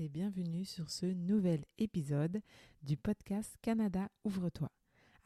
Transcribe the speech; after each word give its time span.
Et 0.00 0.08
bienvenue 0.08 0.64
sur 0.64 0.90
ce 0.90 1.06
nouvel 1.06 1.64
épisode 1.78 2.40
du 2.82 2.96
podcast 2.96 3.56
Canada 3.62 4.08
Ouvre-toi. 4.24 4.68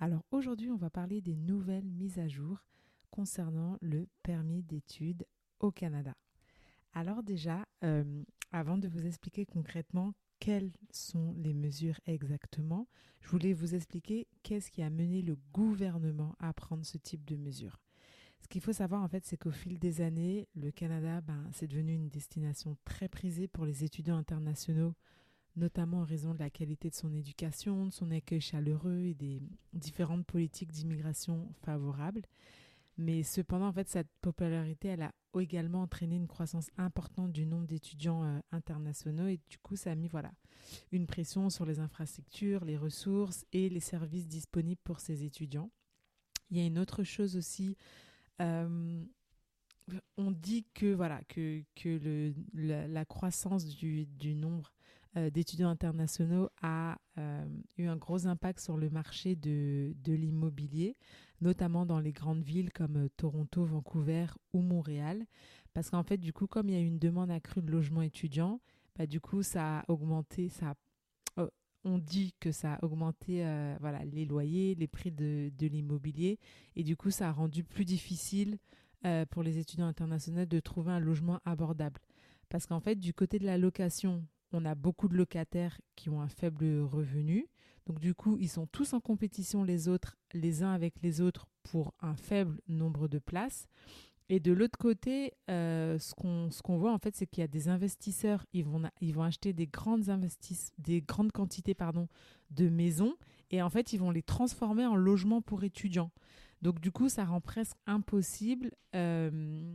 Alors 0.01 0.23
aujourd'hui, 0.33 0.71
on 0.71 0.77
va 0.77 0.91
parler 0.91 1.23
des 1.23 1.35
nouvelles 1.35 1.89
mises 1.89 2.19
à 2.19 2.29
jour 2.29 2.63
concernant 3.11 3.79
le 3.81 4.07
permis 4.23 4.63
d'études 4.63 5.25
au 5.61 5.71
Canada. 5.71 6.15
Alors 6.93 7.23
déjà, 7.23 7.67
euh, 7.85 8.23
avant 8.53 8.77
de 8.77 8.87
vous 8.87 9.07
expliquer 9.07 9.47
concrètement 9.47 10.13
quelles 10.41 10.73
sont 10.91 11.33
les 11.39 11.55
mesures 11.55 11.99
exactement, 12.05 12.87
je 13.23 13.29
voulais 13.29 13.55
vous 13.55 13.75
expliquer 13.75 14.27
qu'est-ce 14.43 14.71
qui 14.71 14.83
a 14.83 14.91
mené 14.91 15.23
le 15.23 15.39
gouvernement 15.55 16.37
à 16.39 16.53
prendre 16.53 16.85
ce 16.85 16.99
type 16.99 17.25
de 17.25 17.37
mesures. 17.37 17.81
Ce 18.41 18.49
qu'il 18.49 18.61
faut 18.61 18.73
savoir 18.73 19.03
en 19.03 19.09
fait, 19.09 19.25
c'est 19.27 19.37
qu'au 19.37 19.51
fil 19.51 19.79
des 19.79 20.01
années, 20.01 20.49
le 20.55 20.71
Canada, 20.71 21.21
ben, 21.21 21.49
c'est 21.53 21.67
devenu 21.67 21.95
une 21.95 22.09
destination 22.09 22.77
très 22.85 23.09
prisée 23.09 23.49
pour 23.49 23.65
les 23.65 23.85
étudiants 23.85 24.17
internationaux, 24.17 24.95
notamment 25.57 26.01
en 26.01 26.05
raison 26.05 26.35
de 26.35 26.39
la 26.39 26.51
qualité 26.51 26.89
de 26.89 26.95
son 26.95 27.13
éducation, 27.13 27.87
de 27.87 27.93
son 27.93 28.11
accueil 28.11 28.41
chaleureux 28.41 29.03
et 29.05 29.15
des 29.15 29.43
différentes 29.73 30.25
politiques 30.25 30.73
d'immigration 30.73 31.53
favorables. 31.63 32.23
Mais 32.99 33.23
cependant, 33.23 33.69
en 33.69 33.73
fait, 33.73 33.89
cette 33.89 34.11
popularité, 34.21 34.89
elle 34.89 35.03
a 35.03 35.13
également 35.39 35.83
entraîné 35.83 36.17
une 36.17 36.27
croissance 36.27 36.69
importante 36.77 37.31
du 37.31 37.47
nombre 37.47 37.67
d'étudiants 37.67 38.25
euh, 38.25 38.41
internationaux 38.51 39.29
et 39.29 39.39
du 39.49 39.57
coup, 39.59 39.77
ça 39.77 39.93
a 39.93 39.95
mis 39.95 40.09
voilà, 40.09 40.33
une 40.91 41.07
pression 41.07 41.49
sur 41.49 41.65
les 41.65 41.79
infrastructures, 41.79 42.65
les 42.65 42.77
ressources 42.77 43.45
et 43.53 43.69
les 43.69 43.81
services 43.81 44.27
disponibles 44.27 44.81
pour 44.83 44.99
ces 44.99 45.23
étudiants. 45.23 45.71
Il 46.51 46.57
y 46.57 46.61
a 46.61 46.67
une 46.67 46.79
autre 46.79 47.05
chose 47.05 47.37
aussi. 47.37 47.77
Euh, 48.41 49.05
on 50.17 50.31
dit 50.31 50.67
que 50.75 50.93
voilà 50.93 51.23
que, 51.29 51.63
que 51.75 51.99
le, 52.55 52.87
la, 52.87 53.05
croissance 53.05 53.65
du, 53.65 54.07
du 54.07 54.35
nombre 54.35 54.73
euh, 55.17 55.31
d'étudiants 55.31 55.71
internationaux 55.71 56.51
a 56.63 56.99
eu 57.79 57.87
un 57.87 57.97
gros 57.97 58.27
impact 58.27 58.61
sur 58.61 58.77
le 58.77 58.91
marché 58.91 59.35
de, 59.35 59.93
de 60.05 60.13
l'immobilier 60.13 60.97
notamment 61.41 61.87
dans 61.87 62.01
les 62.01 62.13
grandes 62.13 62.43
villes 62.43 62.73
comme 62.73 62.97
euh, 62.97 63.09
Toronto, 63.17 63.65
Vancouver 63.65 64.27
ou 64.53 64.61
Montréal. 64.61 65.27
Parce 65.75 65.91
qu'en 65.91 66.03
fait, 66.03 66.19
du 66.19 66.33
coup, 66.33 66.47
comme 66.47 66.69
il 66.69 66.75
y 66.75 66.79
a 66.79 66.81
une 66.81 66.99
demande 66.99 67.31
accrue 67.31 67.63
de 67.63 67.71
logements 67.71 68.03
étudiants, 68.03 68.61
bah, 68.97 69.07
du 69.07 69.21
coup, 69.21 69.43
ça 69.43 69.81
a 69.81 69.85
augmenté, 69.89 70.49
ça 70.49 70.75
oh, 70.75 70.88
on 71.85 71.99
dit 71.99 72.35
que 72.41 72.53
ça 72.53 72.75
a 72.75 72.85
augmenté 72.85 73.45
euh, 73.45 73.77
voilà, 73.81 74.05
les 74.05 74.25
loyers, 74.25 74.75
les 74.75 74.89
prix 74.89 75.11
de, 75.11 75.51
de 75.57 75.67
l'immobilier. 75.67 76.39
Et 76.77 76.83
du 76.83 76.97
coup, 76.97 77.11
ça 77.11 77.29
a 77.29 77.33
rendu 77.33 77.65
plus 77.65 77.85
difficile 77.85 78.59
euh, 79.05 79.25
pour 79.27 79.43
les 79.43 79.59
étudiants 79.59 79.87
internationaux 79.87 80.45
de 80.45 80.61
trouver 80.61 80.93
un 80.93 81.01
logement 81.01 81.41
abordable. 81.45 82.01
Parce 82.49 82.67
qu'en 82.67 82.81
fait, 82.81 82.97
du 82.97 83.15
côté 83.15 83.39
de 83.39 83.47
la 83.47 83.59
location, 83.59 84.25
on 84.53 84.65
a 84.65 84.75
beaucoup 84.75 85.09
de 85.09 85.17
locataires 85.17 85.81
qui 85.95 86.09
ont 86.09 86.21
un 86.21 86.29
faible 86.29 86.81
revenu. 86.81 87.47
Donc 87.87 88.01
du 88.01 88.15
coup, 88.15 88.37
ils 88.39 88.49
sont 88.49 88.67
tous 88.67 88.93
en 88.93 89.01
compétition 89.01 89.65
les 89.65 89.89
uns 90.63 90.73
avec 90.73 91.01
les 91.03 91.21
autres 91.21 91.47
pour 91.63 91.95
un 92.01 92.17
faible 92.17 92.61
nombre 92.69 93.09
de 93.09 93.19
places. 93.19 93.67
Et 94.31 94.41
de 94.41 94.53
l'autre 94.53 94.79
côté, 94.79 95.33
euh, 95.49 95.99
ce 95.99 96.15
qu'on 96.15 96.77
voit 96.77 96.93
en 96.93 96.99
fait, 96.99 97.17
c'est 97.17 97.27
qu'il 97.27 97.41
y 97.41 97.45
a 97.45 97.49
des 97.49 97.69
investisseurs, 97.69 98.45
ils 98.53 98.65
vont, 98.65 98.83
ils 99.01 99.15
vont 99.15 99.23
acheter 99.23 99.53
des 99.55 99.67
grandes, 99.67 100.11
investis, 100.11 100.73
des 100.79 101.01
grandes 101.01 101.33
quantités 101.33 101.75
pardon, 101.75 102.09
de 102.51 102.69
maisons 102.69 103.15
et 103.51 103.63
en 103.63 103.71
fait, 103.71 103.93
ils 103.93 103.99
vont 103.99 104.11
les 104.11 104.23
transformer 104.23 104.87
en 104.87 104.97
logements 104.97 105.41
pour 105.41 105.65
étudiants. 105.65 106.11
Donc 106.61 106.81
du 106.81 106.91
coup, 106.91 107.09
ça 107.09 107.25
rend 107.25 107.41
presque 107.41 107.77
impossible 107.87 108.73
euh, 108.95 109.75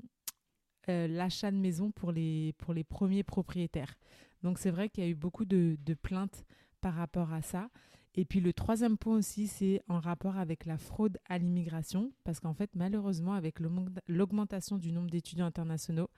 euh, 0.90 1.08
l'achat 1.08 1.50
de 1.50 1.58
maisons 1.58 1.92
pour 1.92 2.12
les, 2.12 2.53
pour 2.58 2.74
les 2.74 2.84
premiers 2.84 3.24
propriétaires. 3.24 3.96
Donc 4.44 4.59
c'est 4.59 4.72
vrai 4.72 4.90
qu'il 4.90 5.03
y 5.03 5.08
a 5.08 5.09
eu 5.09 5.16
beaucoup 5.16 5.46
de, 5.46 5.78
de 5.80 5.94
plaintes 5.94 6.46
par 6.81 6.94
rapport 6.94 7.31
à 7.31 7.42
ça. 7.42 7.69
Et 8.16 8.25
puis 8.25 8.41
le 8.41 8.53
troisième 8.53 8.97
point 8.97 9.18
aussi, 9.18 9.47
c'est 9.47 9.81
en 9.88 10.00
rapport 10.00 10.38
avec 10.38 10.66
la 10.66 10.78
fraude 10.78 11.18
à 11.28 11.38
l'immigration, 11.38 12.12
parce 12.24 12.40
qu'en 12.40 12.53
fait, 12.53 12.69
malheureusement, 12.75 13.34
avec 13.34 13.59
l'augmentation 14.07 14.78
du 14.78 14.91
nombre 14.91 15.09
d'étudiants 15.09 15.47
internationaux, 15.47 16.09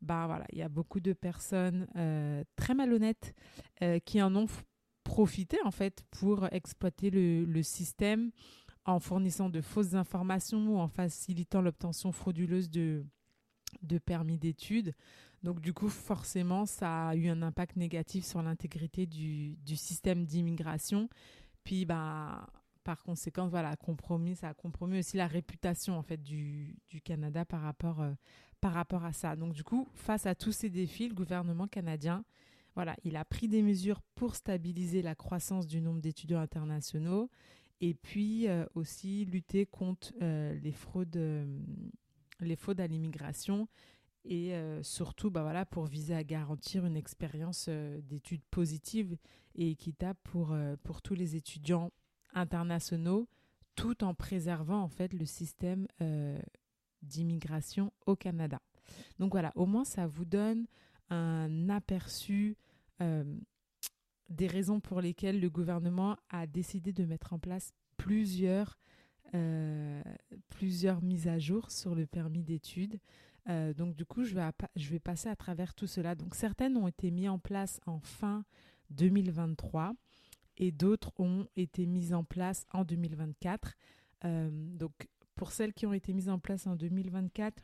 bah 0.00 0.26
voilà, 0.26 0.46
il 0.52 0.58
y 0.58 0.62
a 0.62 0.68
beaucoup 0.68 1.00
de 1.00 1.12
personnes 1.12 1.86
euh, 1.96 2.42
très 2.56 2.74
malhonnêtes 2.74 3.34
euh, 3.82 3.98
qui 4.00 4.20
en 4.20 4.34
ont 4.34 4.46
profité 5.04 5.58
en 5.64 5.70
fait 5.70 6.04
pour 6.10 6.46
exploiter 6.52 7.10
le, 7.10 7.44
le, 7.44 7.62
système 7.62 8.30
en 8.84 8.98
fournissant 8.98 9.48
de 9.48 9.60
fausses 9.60 9.94
informations 9.94 10.74
ou 10.74 10.78
en 10.78 10.88
facilitant 10.88 11.60
l'obtention 11.60 12.12
frauduleuse 12.12 12.70
de, 12.70 13.04
de 13.82 13.98
permis 13.98 14.38
d'études. 14.38 14.94
Donc 15.42 15.60
du 15.60 15.72
coup, 15.72 15.88
forcément, 15.88 16.66
ça 16.66 17.08
a 17.08 17.16
eu 17.16 17.28
un 17.28 17.42
impact 17.42 17.76
négatif 17.76 18.24
sur 18.24 18.42
l'intégrité 18.42 19.06
du, 19.06 19.56
du 19.56 19.76
système 19.76 20.24
d'immigration 20.24 21.08
puis, 21.64 21.84
bah, 21.84 22.46
par 22.82 23.02
conséquent, 23.02 23.48
voilà, 23.48 23.76
compromis, 23.76 24.36
ça 24.36 24.48
a 24.48 24.54
compromis 24.54 24.98
aussi 24.98 25.16
la 25.16 25.26
réputation 25.26 25.96
en 25.96 26.02
fait 26.02 26.22
du, 26.22 26.76
du 26.88 27.00
Canada 27.00 27.44
par 27.44 27.62
rapport, 27.62 28.00
euh, 28.00 28.12
par 28.60 28.72
rapport 28.72 29.04
à 29.04 29.12
ça. 29.12 29.36
Donc, 29.36 29.52
du 29.52 29.64
coup, 29.64 29.88
face 29.94 30.26
à 30.26 30.34
tous 30.34 30.52
ces 30.52 30.70
défis, 30.70 31.08
le 31.08 31.14
gouvernement 31.14 31.66
canadien, 31.66 32.24
voilà, 32.74 32.96
il 33.04 33.16
a 33.16 33.24
pris 33.24 33.48
des 33.48 33.62
mesures 33.62 34.00
pour 34.14 34.34
stabiliser 34.34 35.02
la 35.02 35.14
croissance 35.14 35.66
du 35.66 35.80
nombre 35.80 36.00
d'étudiants 36.00 36.40
internationaux 36.40 37.30
et 37.80 37.94
puis 37.94 38.48
euh, 38.48 38.64
aussi 38.74 39.24
lutter 39.26 39.66
contre 39.66 40.12
euh, 40.22 40.54
les 40.54 40.72
fraudes, 40.72 41.46
les 42.40 42.56
fraudes 42.56 42.80
à 42.80 42.86
l'immigration 42.86 43.68
et 44.24 44.54
surtout 44.82 45.32
bah 45.32 45.42
voilà, 45.42 45.66
pour 45.66 45.86
viser 45.86 46.14
à 46.14 46.22
garantir 46.22 46.86
une 46.86 46.96
expérience 46.96 47.68
d'études 47.68 48.44
positive 48.52 49.16
et 49.54 49.70
équitable 49.70 50.18
pour, 50.24 50.56
pour 50.82 51.02
tous 51.02 51.14
les 51.14 51.36
étudiants 51.36 51.90
internationaux, 52.34 53.28
tout 53.74 54.04
en 54.04 54.14
préservant 54.14 54.80
en 54.82 54.88
fait 54.88 55.12
le 55.12 55.24
système 55.24 55.86
d'immigration 57.02 57.92
au 58.06 58.16
Canada. 58.16 58.60
Donc 59.18 59.32
voilà, 59.32 59.52
au 59.54 59.66
moins 59.66 59.84
ça 59.84 60.06
vous 60.06 60.24
donne 60.24 60.66
un 61.10 61.68
aperçu 61.68 62.56
des 64.28 64.46
raisons 64.46 64.80
pour 64.80 65.00
lesquelles 65.00 65.40
le 65.40 65.50
gouvernement 65.50 66.16
a 66.30 66.46
décidé 66.46 66.92
de 66.92 67.04
mettre 67.04 67.32
en 67.32 67.38
place 67.38 67.72
plusieurs, 67.96 68.78
plusieurs 70.48 71.02
mises 71.02 71.28
à 71.28 71.38
jour 71.38 71.70
sur 71.70 71.94
le 71.94 72.06
permis 72.06 72.42
d'études. 72.42 72.98
Euh, 73.48 73.74
donc 73.74 73.96
du 73.96 74.04
coup, 74.04 74.24
je 74.24 74.34
vais, 74.34 74.48
je 74.76 74.88
vais 74.90 75.00
passer 75.00 75.28
à 75.28 75.36
travers 75.36 75.74
tout 75.74 75.86
cela. 75.86 76.14
Donc 76.14 76.34
certaines 76.34 76.76
ont 76.76 76.88
été 76.88 77.10
mises 77.10 77.28
en 77.28 77.38
place 77.38 77.80
en 77.86 77.98
fin 78.00 78.44
2023 78.92 79.94
et 80.58 80.72
d'autres 80.72 81.12
ont 81.18 81.46
été 81.56 81.86
mises 81.86 82.14
en 82.14 82.24
place 82.24 82.66
en 82.72 82.84
2024. 82.84 83.74
Euh, 84.24 84.50
donc 84.52 84.92
pour 85.34 85.52
celles 85.52 85.72
qui 85.72 85.86
ont 85.86 85.92
été 85.92 86.12
mises 86.12 86.28
en 86.28 86.38
place 86.38 86.66
en 86.66 86.76
2024, 86.76 87.62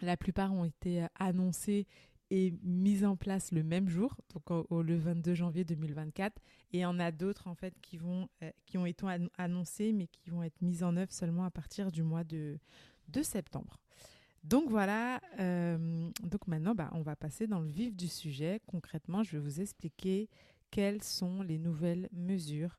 la 0.00 0.16
plupart 0.16 0.52
ont 0.52 0.64
été 0.64 1.02
euh, 1.02 1.06
annoncées 1.18 1.86
et 2.30 2.54
mises 2.62 3.04
en 3.04 3.16
place 3.16 3.50
le 3.50 3.64
même 3.64 3.88
jour, 3.88 4.14
donc 4.32 4.68
au, 4.70 4.82
le 4.82 4.96
22 4.96 5.34
janvier 5.34 5.64
2024. 5.64 6.40
Et 6.72 6.78
il 6.78 6.80
y 6.80 6.84
en 6.84 7.00
a 7.00 7.10
d'autres 7.10 7.48
en 7.48 7.56
fait 7.56 7.74
qui, 7.80 7.96
vont, 7.96 8.28
qui 8.66 8.78
ont 8.78 8.86
été 8.86 9.04
annoncées 9.36 9.92
mais 9.92 10.06
qui 10.06 10.30
vont 10.30 10.44
être 10.44 10.62
mises 10.62 10.84
en 10.84 10.96
œuvre 10.96 11.12
seulement 11.12 11.44
à 11.44 11.50
partir 11.50 11.90
du 11.90 12.04
mois 12.04 12.22
de 12.22 12.60
septembre. 13.24 13.80
Donc 14.42 14.70
voilà, 14.70 15.20
euh, 15.38 16.10
donc 16.22 16.46
maintenant 16.46 16.74
bah, 16.74 16.90
on 16.94 17.02
va 17.02 17.14
passer 17.14 17.46
dans 17.46 17.60
le 17.60 17.68
vif 17.68 17.94
du 17.94 18.08
sujet. 18.08 18.60
Concrètement, 18.66 19.22
je 19.22 19.32
vais 19.32 19.42
vous 19.42 19.60
expliquer 19.60 20.28
quelles 20.70 21.02
sont 21.02 21.42
les 21.42 21.58
nouvelles 21.58 22.08
mesures 22.12 22.78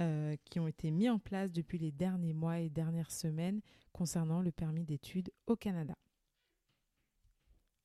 euh, 0.00 0.36
qui 0.44 0.58
ont 0.58 0.66
été 0.66 0.90
mises 0.90 1.10
en 1.10 1.18
place 1.18 1.52
depuis 1.52 1.78
les 1.78 1.92
derniers 1.92 2.32
mois 2.32 2.58
et 2.58 2.68
dernières 2.68 3.12
semaines 3.12 3.60
concernant 3.92 4.40
le 4.40 4.50
permis 4.50 4.84
d'études 4.84 5.30
au 5.46 5.54
Canada. 5.54 5.94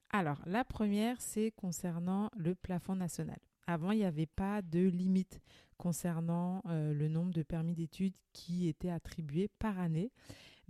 Alors, 0.09 0.41
la 0.45 0.65
première, 0.65 1.21
c'est 1.21 1.51
concernant 1.51 2.29
le 2.35 2.56
plafond 2.56 2.95
national. 2.95 3.39
Avant, 3.68 3.91
il 3.91 4.00
n'y 4.00 4.06
avait 4.06 4.25
pas 4.25 4.62
de 4.62 4.79
limite 4.79 5.39
concernant 5.77 6.62
euh, 6.65 6.94
le 6.94 7.07
nombre 7.07 7.31
de 7.31 7.44
permis 7.44 7.75
d'études 7.75 8.15
qui 8.33 8.68
étaient 8.68 8.89
attribués 8.89 9.50
par 9.59 9.79
année. 9.79 10.12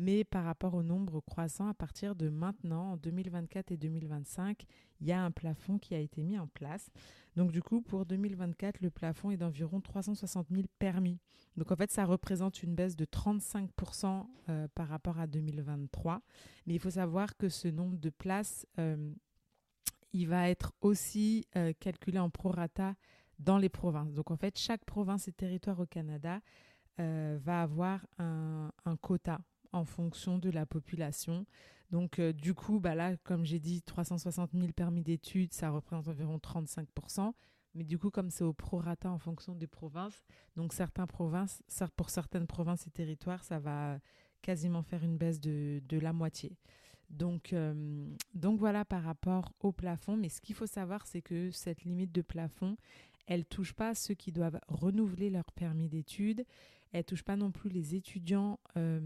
Mais 0.01 0.24
par 0.24 0.45
rapport 0.45 0.74
au 0.74 0.81
nombre 0.81 1.21
croissant, 1.21 1.68
à 1.68 1.75
partir 1.75 2.15
de 2.15 2.27
maintenant, 2.27 2.94
en 2.94 2.98
2024 2.98 3.71
et 3.71 3.77
2025, 3.77 4.65
il 5.00 5.07
y 5.07 5.12
a 5.12 5.24
un 5.24 5.30
plafond 5.30 5.77
qui 5.77 5.94
a 5.94 6.00
été 6.00 6.24
mis 6.24 6.39
en 6.39 6.48
place. 6.48 6.89
Donc 7.36 7.51
du 7.51 7.62
coup, 7.62 7.81
pour 7.81 8.07
2024, 8.07 8.81
le 8.81 8.89
plafond 8.89 9.30
est 9.30 9.38
d'environ 9.38 9.80
360 9.80 10.48
000 10.50 10.63
permis. 10.80 11.19
Donc 11.56 11.71
en 11.71 11.75
fait, 11.75 11.92
ça 11.92 12.06
représente 12.06 12.63
une 12.63 12.74
baisse 12.74 12.95
de 12.95 13.06
35% 13.06 14.25
euh, 14.50 14.68
par 14.74 14.88
rapport 14.88 15.19
à 15.19 15.27
2023. 15.27 16.24
Mais 16.65 16.74
il 16.74 16.80
faut 16.80 16.89
savoir 16.89 17.38
que 17.38 17.48
ce 17.48 17.68
nombre 17.68 17.98
de 17.98 18.09
places, 18.09 18.65
euh, 18.80 19.13
il 20.13 20.27
va 20.27 20.50
être 20.50 20.74
aussi 20.81 21.45
euh, 21.56 21.74
calculé 21.80 22.18
en 22.18 22.31
prorata 22.31 22.95
dans 23.38 23.59
les 23.59 23.69
provinces. 23.69 24.13
Donc 24.13 24.31
en 24.31 24.36
fait, 24.36 24.57
chaque 24.57 24.83
province 24.83 25.27
et 25.27 25.31
territoire 25.31 25.80
au 25.80 25.86
Canada 25.86 26.42
va 26.98 27.63
avoir 27.63 28.06
un, 28.19 28.71
un 28.86 28.95
quota 28.95 29.39
en 29.74 29.86
fonction 29.86 30.38
de 30.38 30.50
la 30.50 30.66
population. 30.66 31.46
Donc, 31.92 32.20
euh, 32.20 32.32
du 32.34 32.54
coup, 32.54 32.80
bah 32.80 32.96
là, 32.96 33.18
comme 33.18 33.46
j'ai 33.46 33.60
dit, 33.60 33.82
360 33.82 34.52
000 34.54 34.72
permis 34.72 35.02
d'études, 35.02 35.54
ça 35.54 35.70
représente 35.70 36.08
environ 36.08 36.38
35% 36.38 37.34
mais 37.74 37.84
du 37.84 37.98
coup, 37.98 38.10
comme 38.10 38.30
c'est 38.30 38.44
au 38.44 38.54
prorata 38.54 39.10
en 39.10 39.18
fonction 39.18 39.56
des 39.56 39.68
provinces, 39.68 40.22
donc 40.56 40.74
certaines 40.74 41.08
provinces, 41.08 41.64
pour 41.96 42.10
certaines 42.10 42.48
provinces 42.48 42.86
et 42.88 42.90
territoires, 42.90 43.44
ça 43.44 43.60
va 43.60 44.00
quasiment 44.42 44.84
faire 44.84 45.04
une 45.04 45.18
baisse 45.18 45.40
de, 45.40 45.82
la 45.92 46.14
moitié. 46.14 46.58
Donc, 47.10 47.54
euh, 47.54 48.08
donc 48.34 48.60
voilà 48.60 48.86
par 48.86 49.04
rapport 49.04 49.54
au 49.60 49.72
plafond. 49.72 50.18
Mais 50.18 50.30
ce 50.30 50.42
qu'il 50.42 50.56
faut 50.56 50.68
savoir, 50.68 51.06
c'est 51.08 51.22
que 51.22 51.52
cette 51.52 51.84
limite 51.84 52.12
de 52.12 52.22
plafond, 52.22 52.78
elle 53.28 53.46
touche 53.46 53.74
pas 53.74 53.94
ceux 53.96 54.14
qui 54.14 54.32
doivent 54.32 54.60
renouveler 54.68 55.30
leur 55.30 55.52
permis 55.52 55.88
d'études. 55.88 56.46
Elle 56.94 57.06
touche 57.06 57.24
pas 57.24 57.38
non 57.38 57.52
plus 57.52 57.70
les 57.70 57.96
étudiants 57.96 58.60
euh, 58.78 59.00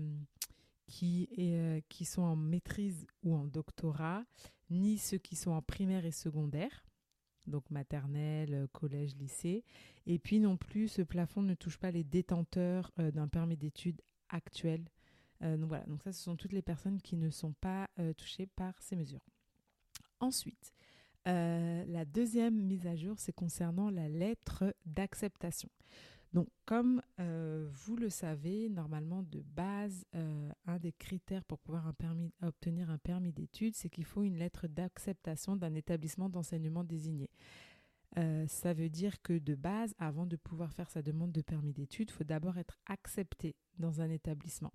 qui, 0.88 1.30
euh, 1.40 1.82
qui 1.90 2.06
sont 2.06 2.22
en 2.22 2.36
maîtrise 2.36 3.08
ou 3.24 3.36
en 3.36 3.46
doctorat, 3.46 4.24
ni 4.70 4.98
ceux 4.98 5.18
qui 5.18 5.36
sont 5.36 5.52
en 5.52 5.62
primaire 5.62 6.06
et 6.06 6.12
secondaire, 6.12 6.86
donc 7.48 7.70
maternelle, 7.70 8.54
euh, 8.54 8.68
collège, 8.72 9.16
lycée. 9.16 9.64
Et 10.06 10.20
puis 10.20 10.40
non 10.40 10.58
plus, 10.58 10.88
ce 10.88 11.02
plafond 11.02 11.42
ne 11.42 11.54
touche 11.54 11.78
pas 11.78 11.92
les 11.92 12.04
détenteurs 12.04 12.92
euh, 13.00 13.12
d'un 13.12 13.28
permis 13.28 13.58
d'études 13.58 14.02
actuel. 14.30 14.84
donc 15.42 15.68
voilà, 15.68 15.86
donc 15.86 16.02
ça, 16.02 16.12
ce 16.12 16.24
sont 16.24 16.36
toutes 16.36 16.54
les 16.54 16.64
personnes 16.64 17.00
qui 17.00 17.16
ne 17.16 17.30
sont 17.30 17.54
pas 17.54 17.88
touchées 18.18 18.48
par 18.48 18.74
ces 18.82 18.96
mesures. 18.96 19.22
Ensuite, 20.20 20.74
la 21.26 22.04
deuxième 22.04 22.56
mise 22.56 22.88
à 22.88 22.96
jour, 22.96 23.20
c'est 23.20 23.32
concernant 23.36 23.92
la 23.92 24.10
lettre 24.10 24.74
d'acceptation. 24.88 25.70
Donc, 26.36 26.50
comme 26.66 27.02
euh, 27.22 27.66
vous 27.72 27.96
le 27.96 28.10
savez, 28.10 28.68
normalement, 28.68 29.24
de 29.24 29.40
base, 29.40 30.06
euh, 30.16 30.52
un 30.66 30.80
des 30.80 30.92
critères 30.92 31.46
pour 31.46 31.60
pouvoir 31.60 31.94
obtenir 32.42 32.90
un 32.90 32.98
permis 32.98 33.32
d'études, 33.32 33.74
c'est 33.74 33.88
qu'il 33.88 34.04
faut 34.04 34.22
une 34.22 34.36
lettre 34.36 34.68
d'acceptation 34.68 35.56
d'un 35.56 35.74
établissement 35.76 36.28
d'enseignement 36.28 36.84
désigné. 36.84 37.30
Euh, 38.18 38.46
ça 38.48 38.74
veut 38.74 38.90
dire 38.90 39.22
que 39.22 39.40
de 39.40 39.56
base, 39.56 39.96
avant 39.98 40.26
de 40.26 40.36
pouvoir 40.36 40.74
faire 40.74 40.90
sa 40.90 41.02
demande 41.02 41.32
de 41.32 41.42
permis 41.42 41.72
d'études, 41.72 42.10
il 42.10 42.14
faut 42.14 42.26
d'abord 42.26 42.58
être 42.58 42.80
accepté 42.86 43.56
dans 43.80 44.02
un 44.02 44.10
établissement. 44.10 44.74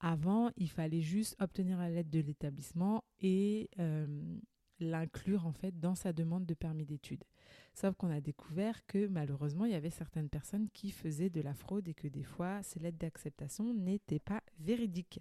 Avant, 0.00 0.50
il 0.56 0.70
fallait 0.70 1.02
juste 1.02 1.36
obtenir 1.38 1.76
la 1.76 1.90
lettre 1.90 2.10
de 2.10 2.20
l'établissement 2.20 3.04
et 3.20 3.68
l'inclure 4.80 5.46
en 5.46 5.52
fait 5.52 5.78
dans 5.80 5.94
sa 5.94 6.12
demande 6.12 6.46
de 6.46 6.54
permis 6.54 6.84
d'études. 6.84 7.24
Sauf 7.74 7.94
qu'on 7.96 8.10
a 8.10 8.20
découvert 8.20 8.86
que 8.86 9.06
malheureusement, 9.06 9.64
il 9.64 9.72
y 9.72 9.76
avait 9.76 9.90
certaines 9.90 10.28
personnes 10.28 10.68
qui 10.72 10.90
faisaient 10.90 11.30
de 11.30 11.40
la 11.40 11.54
fraude 11.54 11.88
et 11.88 11.94
que 11.94 12.08
des 12.08 12.24
fois, 12.24 12.62
ces 12.62 12.80
lettres 12.80 12.98
d'acceptation 12.98 13.74
n'étaient 13.74 14.18
pas 14.18 14.42
véridiques. 14.60 15.20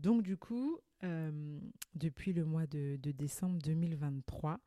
Donc 0.00 0.22
du 0.22 0.36
coup, 0.36 0.78
euh, 1.04 1.58
depuis 1.94 2.32
le 2.32 2.44
mois 2.44 2.66
de, 2.66 2.96
décembre 2.96 3.58
2023, 3.62 4.60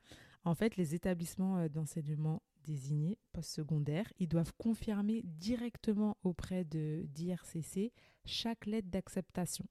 en 0.45 0.55
fait, 0.55 0.77
les 0.77 0.95
établissements 0.95 1.57
euh, 1.57 1.69
d'enseignement 1.69 2.41
désignés 2.63 3.17
postsecondaires, 3.31 4.11
ils 4.19 4.27
doivent 4.27 4.53
confirmer 4.57 5.21
directement 5.23 6.17
auprès 6.23 6.65
de 6.65 7.05
d'IRCC 7.13 7.91
chaque 8.25 8.65
lettre 8.65 8.89
d'acceptation. 8.89 9.65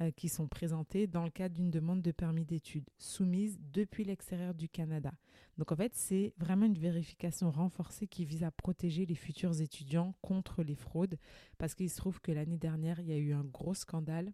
Euh, 0.00 0.10
qui 0.10 0.28
sont 0.28 0.48
présentées 0.48 1.06
dans 1.06 1.22
le 1.22 1.30
cadre 1.30 1.54
d'une 1.54 1.70
demande 1.70 2.02
de 2.02 2.10
permis 2.10 2.44
d'études 2.44 2.90
soumise 2.98 3.60
depuis 3.72 4.02
l'extérieur 4.02 4.52
du 4.52 4.68
Canada. 4.68 5.12
Donc 5.56 5.70
en 5.70 5.76
fait, 5.76 5.94
c'est 5.94 6.34
vraiment 6.36 6.66
une 6.66 6.76
vérification 6.76 7.52
renforcée 7.52 8.08
qui 8.08 8.24
vise 8.24 8.42
à 8.42 8.50
protéger 8.50 9.06
les 9.06 9.14
futurs 9.14 9.60
étudiants 9.60 10.16
contre 10.20 10.64
les 10.64 10.74
fraudes 10.74 11.16
parce 11.58 11.76
qu'il 11.76 11.88
se 11.88 11.96
trouve 11.96 12.20
que 12.20 12.32
l'année 12.32 12.56
dernière, 12.56 12.98
il 12.98 13.06
y 13.06 13.12
a 13.12 13.18
eu 13.18 13.34
un 13.34 13.44
gros 13.44 13.74
scandale 13.74 14.32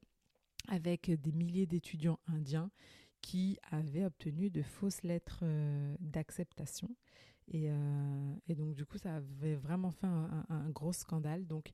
avec 0.69 1.11
des 1.11 1.33
milliers 1.33 1.67
d'étudiants 1.67 2.21
indiens 2.27 2.71
qui 3.21 3.59
avaient 3.71 4.07
obtenu 4.07 4.49
de 4.49 4.63
fausses 4.63 5.03
lettres 5.03 5.41
euh, 5.43 5.95
d'acceptation. 6.01 6.89
Euh, 7.55 8.35
et, 8.49 8.55
donc, 8.55 8.75
du 8.75 8.87
coup, 8.87 8.97
ça 8.97 9.17
avait 9.17 9.57
vraiment 9.57 9.91
fait 9.91 10.07
un, 10.07 10.47
un 10.49 10.71
gros 10.71 10.95
scandale. 10.95 11.47
Donc, 11.47 11.73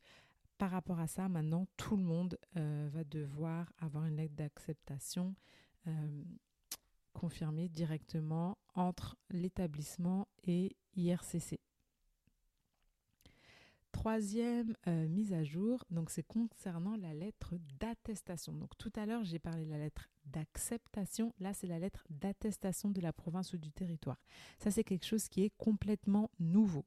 par 0.59 0.71
rapport 0.71 1.01
à 1.01 1.07
ça, 1.07 1.29
maintenant, 1.29 1.67
tout 1.77 1.97
le 1.97 2.03
monde 2.03 2.39
euh, 2.57 2.89
va 2.93 3.05
devoir 3.05 3.73
avoir 3.79 4.07
une 4.07 4.17
lettre 4.17 4.35
d'acceptation 4.35 5.35
euh, 5.87 6.25
confirmée 7.13 7.69
directement 7.69 8.59
entre 8.75 9.17
l'établissement 9.31 10.29
et 10.45 10.77
IRCC. 10.95 11.61
Troisième 13.93 14.77
euh, 14.89 15.09
mise 15.09 15.33
à 15.33 15.43
jour, 15.43 15.85
donc 15.91 16.11
c'est 16.11 16.23
concernant 16.23 16.97
la 16.97 17.15
lettre 17.15 17.55
d'attestation. 17.81 18.53
Donc 18.53 18.77
tout 18.77 18.93
à 18.95 19.07
l'heure, 19.07 19.25
j'ai 19.25 19.39
parlé 19.39 19.65
de 19.65 19.71
la 19.71 19.79
lettre 19.79 20.11
d'acceptation. 20.27 21.35
Là, 21.41 21.55
c'est 21.55 21.67
la 21.67 21.79
lettre 21.79 22.05
d'attestation 22.11 22.91
de 22.91 23.01
la 23.01 23.13
province 23.13 23.55
ou 23.55 23.59
du 23.59 23.73
territoire. 23.73 24.21
Ça, 24.59 24.71
c'est 24.71 24.85
quelque 24.85 25.07
chose 25.07 25.29
qui 25.29 25.45
est 25.45 25.53
complètement 25.57 26.31
nouveau. 26.39 26.85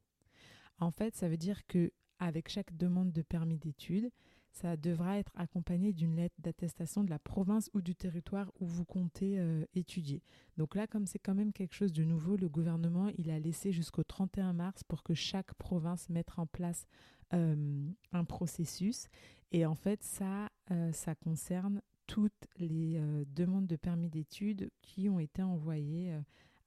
En 0.78 0.90
fait, 0.90 1.16
ça 1.16 1.28
veut 1.28 1.36
dire 1.36 1.66
que 1.66 1.92
avec 2.20 2.48
chaque 2.48 2.76
demande 2.76 3.12
de 3.12 3.22
permis 3.22 3.58
d'études, 3.58 4.10
ça 4.52 4.76
devra 4.76 5.18
être 5.18 5.32
accompagné 5.36 5.92
d'une 5.92 6.16
lettre 6.16 6.34
d'attestation 6.38 7.04
de 7.04 7.10
la 7.10 7.18
province 7.18 7.70
ou 7.72 7.80
du 7.80 7.94
territoire 7.94 8.50
où 8.60 8.66
vous 8.66 8.84
comptez 8.84 9.38
euh, 9.38 9.64
étudier. 9.74 10.22
Donc 10.56 10.74
là, 10.74 10.86
comme 10.86 11.06
c'est 11.06 11.18
quand 11.18 11.34
même 11.34 11.52
quelque 11.52 11.74
chose 11.74 11.92
de 11.92 12.04
nouveau, 12.04 12.36
le 12.36 12.48
gouvernement, 12.48 13.08
il 13.16 13.30
a 13.30 13.38
laissé 13.38 13.72
jusqu'au 13.72 14.04
31 14.04 14.52
mars 14.52 14.82
pour 14.84 15.02
que 15.02 15.14
chaque 15.14 15.54
province 15.54 16.08
mette 16.08 16.30
en 16.36 16.46
place 16.46 16.86
euh, 17.32 17.88
un 18.12 18.24
processus. 18.24 19.06
Et 19.52 19.64
en 19.66 19.74
fait, 19.74 20.02
ça, 20.02 20.50
euh, 20.70 20.92
ça 20.92 21.14
concerne 21.14 21.80
toutes 22.06 22.48
les 22.56 23.00
demandes 23.36 23.68
de 23.68 23.76
permis 23.76 24.08
d'études 24.08 24.72
qui 24.82 25.08
ont 25.08 25.20
été 25.20 25.44
envoyées 25.44 26.12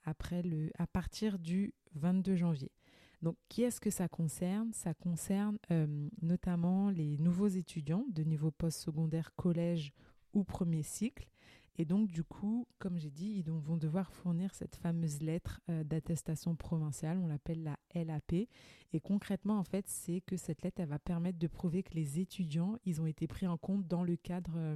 après 0.06 0.42
le, 0.42 0.72
à 0.78 0.88
partir 0.88 1.38
du 1.38 1.74
22 1.96 2.38
janvier. 2.38 2.72
Donc, 3.24 3.38
qui 3.48 3.64
est-ce 3.64 3.80
que 3.80 3.90
ça 3.90 4.10
concerne? 4.10 4.74
Ça 4.74 4.94
concerne 4.94 5.58
euh, 5.72 6.10
notamment 6.22 6.90
les 6.90 7.18
nouveaux 7.18 7.48
étudiants 7.48 8.06
de 8.10 8.22
niveau 8.22 8.52
postsecondaire, 8.52 9.34
collège 9.36 9.94
ou 10.34 10.44
premier 10.44 10.84
cycle. 10.84 11.30
Et 11.78 11.86
donc, 11.86 12.12
du 12.12 12.26
coup, 12.26 12.68
comme 12.80 12.98
j'ai 12.98 13.10
dit, 13.10 13.30
ils 13.38 13.50
vont 13.50 13.78
devoir 13.78 14.12
fournir 14.12 14.54
cette 14.54 14.76
fameuse 14.76 15.22
lettre 15.22 15.62
euh, 15.70 15.86
d'attestation 15.86 16.58
provinciale, 16.58 17.18
on 17.18 17.28
l'appelle 17.28 17.64
la 17.64 17.78
LAP. 17.96 18.34
Et 18.34 19.00
concrètement, 19.02 19.58
en 19.58 19.64
fait, 19.64 19.88
c'est 19.88 20.20
que 20.20 20.36
cette 20.36 20.62
lettre, 20.62 20.82
elle 20.82 20.90
va 20.90 21.00
permettre 21.00 21.40
de 21.40 21.48
prouver 21.48 21.82
que 21.82 21.94
les 21.94 22.20
étudiants, 22.20 22.78
ils 22.84 23.02
ont 23.02 23.08
été 23.08 23.26
pris 23.28 23.48
en 23.48 23.58
compte 23.58 23.88
dans 23.88 24.04
le 24.04 24.18
cadre 24.18 24.52
euh, 24.58 24.76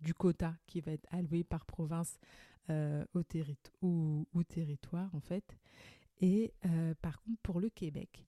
du 0.00 0.14
quota 0.14 0.56
qui 0.66 0.80
va 0.80 0.90
être 0.90 1.06
alloué 1.12 1.44
par 1.44 1.64
province 1.64 2.18
ou, 3.82 4.26
ou 4.32 4.44
territoire, 4.44 5.14
en 5.14 5.20
fait. 5.20 5.56
Et 6.22 6.54
euh, 6.64 6.94
par 7.02 7.20
contre, 7.20 7.40
pour 7.42 7.60
le 7.60 7.68
Québec, 7.68 8.26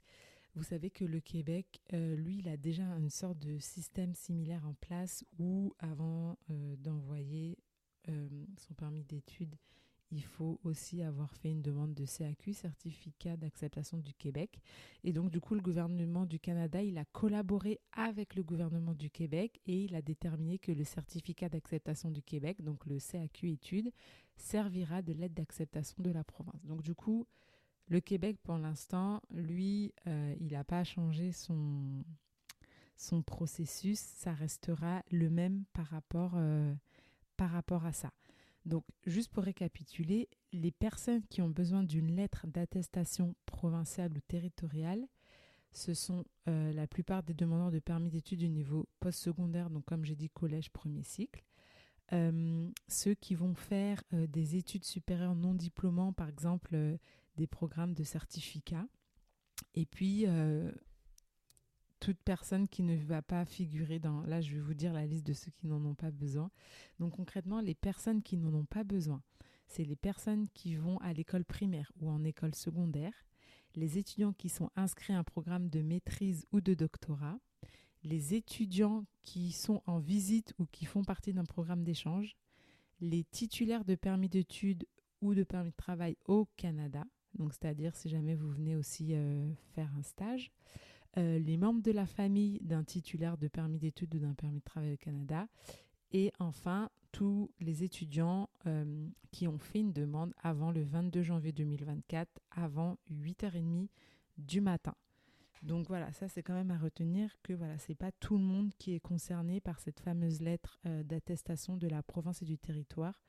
vous 0.56 0.64
savez 0.64 0.90
que 0.90 1.04
le 1.04 1.20
Québec, 1.20 1.80
euh, 1.92 2.16
lui, 2.16 2.38
il 2.38 2.48
a 2.48 2.56
déjà 2.56 2.82
une 2.82 3.08
sorte 3.08 3.38
de 3.38 3.58
système 3.58 4.14
similaire 4.14 4.66
en 4.66 4.74
place 4.74 5.24
où 5.38 5.72
avant 5.78 6.36
euh, 6.50 6.76
d'envoyer 6.76 7.58
son 8.58 8.74
permis 8.74 9.02
d'études, 9.02 9.56
il 10.10 10.22
faut 10.22 10.60
aussi 10.62 11.02
avoir 11.02 11.32
fait 11.32 11.50
une 11.50 11.62
demande 11.62 11.94
de 11.94 12.04
CAQ, 12.04 12.52
certificat 12.52 13.38
d'acceptation 13.38 13.96
du 13.96 14.12
Québec. 14.12 14.60
Et 15.04 15.14
donc, 15.14 15.30
du 15.30 15.40
coup, 15.40 15.54
le 15.54 15.62
gouvernement 15.62 16.26
du 16.26 16.38
Canada, 16.38 16.82
il 16.82 16.98
a 16.98 17.06
collaboré 17.06 17.80
avec 17.92 18.34
le 18.34 18.42
gouvernement 18.42 18.92
du 18.92 19.08
Québec 19.08 19.58
et 19.66 19.84
il 19.84 19.94
a 19.94 20.02
déterminé 20.02 20.58
que 20.58 20.70
le 20.70 20.84
certificat 20.84 21.48
d'acceptation 21.48 22.10
du 22.10 22.22
Québec, 22.22 22.62
donc 22.62 22.84
le 22.84 22.98
CAQ 22.98 23.52
études, 23.52 23.90
servira 24.36 25.00
de 25.00 25.14
l'aide 25.14 25.32
d'acceptation 25.32 26.02
de 26.02 26.10
la 26.10 26.24
province. 26.24 26.62
Donc, 26.66 26.82
du 26.82 26.94
coup, 26.94 27.26
le 27.86 28.00
Québec, 28.00 28.38
pour 28.42 28.56
l'instant, 28.56 29.20
lui, 29.30 29.92
euh, 30.06 30.34
il 30.40 30.52
n'a 30.52 30.64
pas 30.64 30.84
changé 30.84 31.32
son, 31.32 32.04
son 32.96 33.22
processus. 33.22 33.98
Ça 33.98 34.32
restera 34.32 35.02
le 35.10 35.28
même 35.28 35.64
par 35.72 35.86
rapport, 35.86 36.32
euh, 36.36 36.74
par 37.36 37.50
rapport 37.50 37.84
à 37.84 37.92
ça. 37.92 38.10
Donc, 38.64 38.84
juste 39.04 39.30
pour 39.30 39.44
récapituler, 39.44 40.30
les 40.52 40.72
personnes 40.72 41.26
qui 41.28 41.42
ont 41.42 41.50
besoin 41.50 41.82
d'une 41.82 42.16
lettre 42.16 42.46
d'attestation 42.46 43.34
provinciale 43.44 44.12
ou 44.16 44.20
territoriale 44.20 45.06
ce 45.76 45.92
sont 45.92 46.24
la 46.46 46.86
plupart 46.86 47.24
des 47.24 47.34
demandeurs 47.34 47.72
de 47.72 47.80
permis 47.80 48.08
d'études 48.08 48.38
du 48.38 48.48
niveau 48.48 48.86
postsecondaire, 49.00 49.70
donc 49.70 49.84
comme 49.84 50.04
j'ai 50.04 50.14
dit 50.14 50.30
collège 50.30 50.70
premier 50.70 51.02
cycle. 51.02 51.42
ceux 52.86 53.14
qui 53.14 53.34
vont 53.34 53.56
faire 53.56 54.00
des 54.12 54.54
études 54.54 54.84
supérieures 54.84 55.34
non 55.34 55.52
diplômants, 55.52 56.12
par 56.12 56.28
exemple 56.28 56.76
des 57.36 57.46
programmes 57.46 57.94
de 57.94 58.04
certificat. 58.04 58.86
Et 59.74 59.86
puis, 59.86 60.26
toute 62.04 62.18
personne 62.22 62.68
qui 62.68 62.82
ne 62.82 62.96
va 62.96 63.22
pas 63.22 63.46
figurer 63.46 63.98
dans... 63.98 64.22
Là, 64.24 64.42
je 64.42 64.54
vais 64.54 64.60
vous 64.60 64.74
dire 64.74 64.92
la 64.92 65.06
liste 65.06 65.26
de 65.26 65.32
ceux 65.32 65.50
qui 65.52 65.66
n'en 65.66 65.82
ont 65.84 65.94
pas 65.94 66.10
besoin. 66.10 66.50
Donc 66.98 67.14
concrètement, 67.16 67.60
les 67.60 67.74
personnes 67.74 68.22
qui 68.22 68.36
n'en 68.36 68.52
ont 68.52 68.66
pas 68.66 68.84
besoin, 68.84 69.22
c'est 69.66 69.84
les 69.84 69.96
personnes 69.96 70.48
qui 70.52 70.76
vont 70.76 70.98
à 70.98 71.14
l'école 71.14 71.46
primaire 71.46 71.90
ou 72.00 72.10
en 72.10 72.22
école 72.24 72.54
secondaire, 72.54 73.14
les 73.74 73.96
étudiants 73.96 74.34
qui 74.34 74.50
sont 74.50 74.70
inscrits 74.76 75.14
à 75.14 75.18
un 75.18 75.24
programme 75.24 75.70
de 75.70 75.80
maîtrise 75.80 76.46
ou 76.52 76.60
de 76.60 76.74
doctorat, 76.74 77.38
les 78.02 78.34
étudiants 78.34 79.06
qui 79.22 79.50
sont 79.52 79.82
en 79.86 79.98
visite 79.98 80.52
ou 80.58 80.66
qui 80.66 80.84
font 80.84 81.04
partie 81.04 81.32
d'un 81.32 81.46
programme 81.46 81.84
d'échange, 81.84 82.36
les 83.00 83.24
titulaires 83.24 83.86
de 83.86 83.94
permis 83.94 84.28
d'études 84.28 84.86
ou 85.22 85.34
de 85.34 85.42
permis 85.42 85.70
de 85.70 85.76
travail 85.76 86.18
au 86.26 86.46
Canada, 86.56 87.04
donc 87.38 87.52
c'est-à-dire 87.52 87.94
si 87.94 88.08
jamais 88.08 88.34
vous 88.34 88.50
venez 88.50 88.76
aussi 88.76 89.08
euh, 89.12 89.52
faire 89.74 89.90
un 89.98 90.02
stage, 90.02 90.52
euh, 91.16 91.38
les 91.38 91.56
membres 91.56 91.82
de 91.82 91.92
la 91.92 92.06
famille 92.06 92.60
d'un 92.60 92.84
titulaire 92.84 93.38
de 93.38 93.48
permis 93.48 93.78
d'études 93.78 94.14
ou 94.14 94.18
d'un 94.18 94.34
permis 94.34 94.58
de 94.58 94.64
travail 94.64 94.94
au 94.94 94.96
Canada, 94.96 95.48
et 96.12 96.32
enfin 96.38 96.90
tous 97.12 97.50
les 97.60 97.84
étudiants 97.84 98.48
euh, 98.66 99.08
qui 99.30 99.46
ont 99.46 99.58
fait 99.58 99.80
une 99.80 99.92
demande 99.92 100.34
avant 100.42 100.72
le 100.72 100.82
22 100.82 101.22
janvier 101.22 101.52
2024, 101.52 102.28
avant 102.50 102.98
8h30 103.12 103.88
du 104.38 104.60
matin. 104.60 104.94
Donc 105.62 105.86
voilà, 105.86 106.12
ça 106.12 106.28
c'est 106.28 106.42
quand 106.42 106.54
même 106.54 106.72
à 106.72 106.76
retenir 106.76 107.30
que 107.42 107.52
voilà, 107.52 107.78
c'est 107.78 107.94
pas 107.94 108.12
tout 108.12 108.36
le 108.36 108.42
monde 108.42 108.72
qui 108.78 108.94
est 108.94 109.00
concerné 109.00 109.60
par 109.60 109.80
cette 109.80 110.00
fameuse 110.00 110.42
lettre 110.42 110.78
d'attestation 111.04 111.76
de 111.76 111.88
la 111.88 112.02
province 112.02 112.42
et 112.42 112.44
du 112.44 112.58
territoire. 112.58 113.22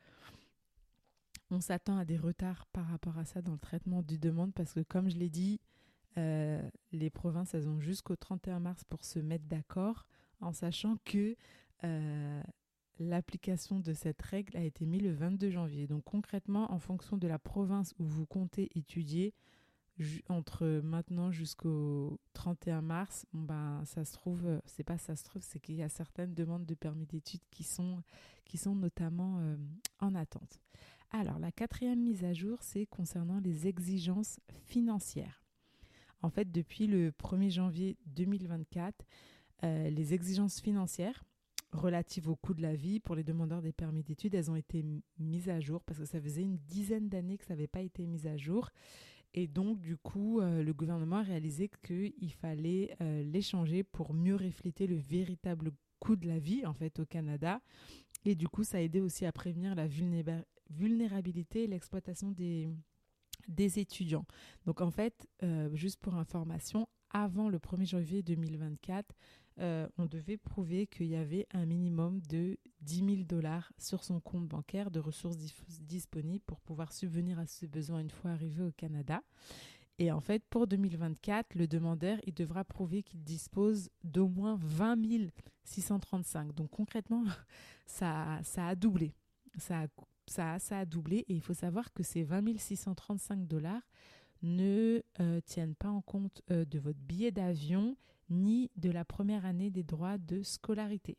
On 1.56 1.62
s'attend 1.62 1.98
à 1.98 2.04
des 2.04 2.18
retards 2.18 2.66
par 2.74 2.86
rapport 2.88 3.18
à 3.18 3.24
ça 3.24 3.42
dans 3.42 3.54
le 3.54 3.60
traitement 3.60 4.02
du 4.02 4.18
demande 4.18 4.54
parce 4.54 4.74
que 4.74 4.82
comme 4.82 5.10
je 5.10 5.16
l'ai 5.16 5.30
dit, 5.30 5.62
euh, 6.18 6.62
les 6.92 7.10
provinces, 7.10 7.54
ont 7.54 7.80
jusqu'au 7.80 8.18
31 8.18 8.60
mars 8.60 8.84
pour 8.84 9.06
se 9.06 9.20
mettre 9.20 9.46
d'accord, 9.46 10.06
en 10.42 10.52
sachant 10.52 10.98
que 11.06 11.38
euh, 11.86 12.44
l'application 13.00 13.80
de 13.80 13.94
cette 13.94 14.22
règle 14.22 14.58
a 14.58 14.64
été 14.66 14.86
mise 14.86 15.02
le 15.02 15.14
22 15.14 15.50
janvier. 15.50 15.88
Donc 15.88 16.04
concrètement, 16.04 16.74
en 16.74 16.80
fonction 16.80 17.16
de 17.16 17.26
la 17.26 17.40
province 17.40 17.96
où 18.00 18.04
vous 18.04 18.26
comptez 18.26 18.78
étudier, 18.78 19.34
entre 20.28 20.82
maintenant 20.84 21.32
jusqu'au 21.32 22.20
31 22.34 22.82
mars, 22.82 23.26
ben, 23.32 23.82
ça 23.86 24.04
se 24.04 24.12
trouve, 24.12 24.60
c'est 24.66 24.84
pas 24.84 24.98
ça 24.98 25.16
se 25.16 25.24
trouve, 25.24 25.42
c'est 25.42 25.62
qu'il 25.62 25.76
y 25.76 25.84
a 25.84 25.88
certaines 25.88 26.34
demandes 26.34 26.66
de 26.66 26.76
permis 26.76 27.06
d'études 27.06 27.48
qui 27.50 27.64
sont, 27.64 28.04
qui 28.44 28.58
sont 28.58 28.76
notamment 28.76 29.38
euh, 29.40 29.56
en 30.02 30.16
attente. 30.16 30.60
Alors, 31.18 31.40
la 31.40 31.54
quatrième 31.54 32.02
mise 32.02 32.26
à 32.26 32.34
jour, 32.34 32.58
c'est 32.62 32.86
concernant 32.88 33.40
les 33.40 33.68
exigences 33.68 34.42
financières. 34.66 35.46
En 36.22 36.30
fait, 36.30 36.52
depuis 36.52 36.88
le 36.88 37.12
1er 37.12 37.52
janvier 37.52 37.96
2024, 38.08 38.94
euh, 39.64 39.90
les 39.90 40.14
exigences 40.14 40.60
financières 40.60 41.24
relatives 41.72 42.28
au 42.28 42.36
coût 42.36 42.54
de 42.54 42.62
la 42.62 42.76
vie 42.76 43.00
pour 43.00 43.16
les 43.16 43.24
demandeurs 43.24 43.62
des 43.62 43.72
permis 43.72 44.04
d'études, 44.04 44.36
elles 44.36 44.52
ont 44.52 44.58
été 44.58 44.84
mises 45.18 45.48
à 45.48 45.62
jour 45.62 45.82
parce 45.86 46.00
que 46.00 46.06
ça 46.06 46.20
faisait 46.20 46.44
une 46.44 46.58
dizaine 46.58 47.08
d'années 47.08 47.38
que 47.38 47.46
ça 47.46 47.54
n'avait 47.54 47.68
pas 47.68 47.82
été 47.82 48.06
mis 48.06 48.28
à 48.28 48.36
jour. 48.36 48.70
Et 49.34 49.48
donc, 49.48 49.80
du 49.80 49.96
coup, 49.96 50.42
euh, 50.42 50.64
le 50.64 50.74
gouvernement 50.74 51.20
a 51.20 51.24
réalisé 51.24 51.72
qu'il 51.82 52.34
fallait 52.34 52.94
euh, 53.00 53.24
les 53.24 53.42
changer 53.42 53.84
pour 53.84 54.14
mieux 54.14 54.36
refléter 54.36 54.86
le 54.86 54.98
véritable 54.98 55.72
coût 56.02 56.18
de 56.18 56.28
la 56.28 56.40
vie, 56.40 56.66
en 56.66 56.74
fait, 56.74 57.00
au 57.00 57.06
Canada. 57.06 57.62
Et 58.26 58.36
du 58.36 58.50
coup, 58.50 58.66
ça 58.66 58.80
a 58.80 58.82
aidé 58.82 59.00
aussi 59.00 59.26
à 59.26 59.32
prévenir 59.32 59.76
la 59.76 59.88
vulnérabilité 60.70 61.64
et 61.64 61.68
l'exploitation 61.68 62.32
des, 62.32 62.70
des 63.48 63.80
étudiants. 63.80 64.26
Donc 64.66 64.82
en 64.82 64.92
fait, 64.92 65.28
euh, 65.44 65.70
juste 65.74 66.00
pour 66.00 66.16
information, 66.16 66.88
avant 67.12 67.50
le 67.50 67.60
1er 67.60 67.86
janvier 67.86 68.24
2024, 68.24 69.16
euh, 69.60 69.88
on 69.98 70.06
devait 70.06 70.38
prouver 70.38 70.86
qu'il 70.86 71.08
y 71.08 71.16
avait 71.16 71.48
un 71.52 71.66
minimum 71.66 72.20
de 72.30 72.58
10 72.82 72.96
000 72.98 73.10
dollars 73.24 73.72
sur 73.78 74.04
son 74.04 74.20
compte 74.20 74.48
bancaire 74.48 74.92
de 74.92 75.00
ressources 75.00 75.38
disponibles 75.80 76.44
pour 76.46 76.60
pouvoir 76.60 76.92
subvenir 76.92 77.40
à 77.40 77.46
ce 77.46 77.66
besoin 77.66 78.02
une 78.02 78.10
fois 78.10 78.32
arrivé 78.32 78.64
au 78.64 78.72
Canada. 78.72 79.22
Et 79.98 80.12
en 80.12 80.20
fait, 80.20 80.44
pour 80.50 80.68
2024, 80.68 81.56
le 81.56 81.68
demandeur, 81.68 82.18
il 82.26 82.34
devra 82.34 82.66
prouver 82.66 83.02
qu'il 83.02 83.24
dispose 83.24 83.90
d'au 84.04 84.28
moins 84.28 84.58
20 84.60 84.98
635. 85.64 86.54
Donc 86.54 86.72
concrètement, 86.72 87.24
ça, 87.86 88.40
ça 88.44 88.68
a 88.68 88.76
doublé. 88.76 89.14
Ça 89.58 89.84
a 89.84 89.88
ça, 90.28 90.60
ça 90.60 90.80
a 90.80 90.86
doublé 90.86 91.26
et 91.28 91.34
il 91.34 91.42
faut 91.42 91.54
savoir 91.54 91.94
que 91.94 92.04
ces 92.04 92.24
20 92.24 92.58
635 92.58 93.48
dollars 93.48 93.82
ne 94.42 95.02
euh, 95.20 95.42
tiennent 95.42 95.76
pas 95.76 95.90
en 95.90 96.02
compte 96.02 96.42
euh, 96.52 96.66
de 96.66 96.80
votre 96.80 97.00
billet 97.00 97.32
d'avion 97.32 97.98
ni 98.30 98.72
de 98.76 98.92
la 98.92 99.06
première 99.06 99.46
année 99.46 99.70
des 99.70 99.84
droits 99.84 100.18
de 100.18 100.42
scolarité. 100.44 101.18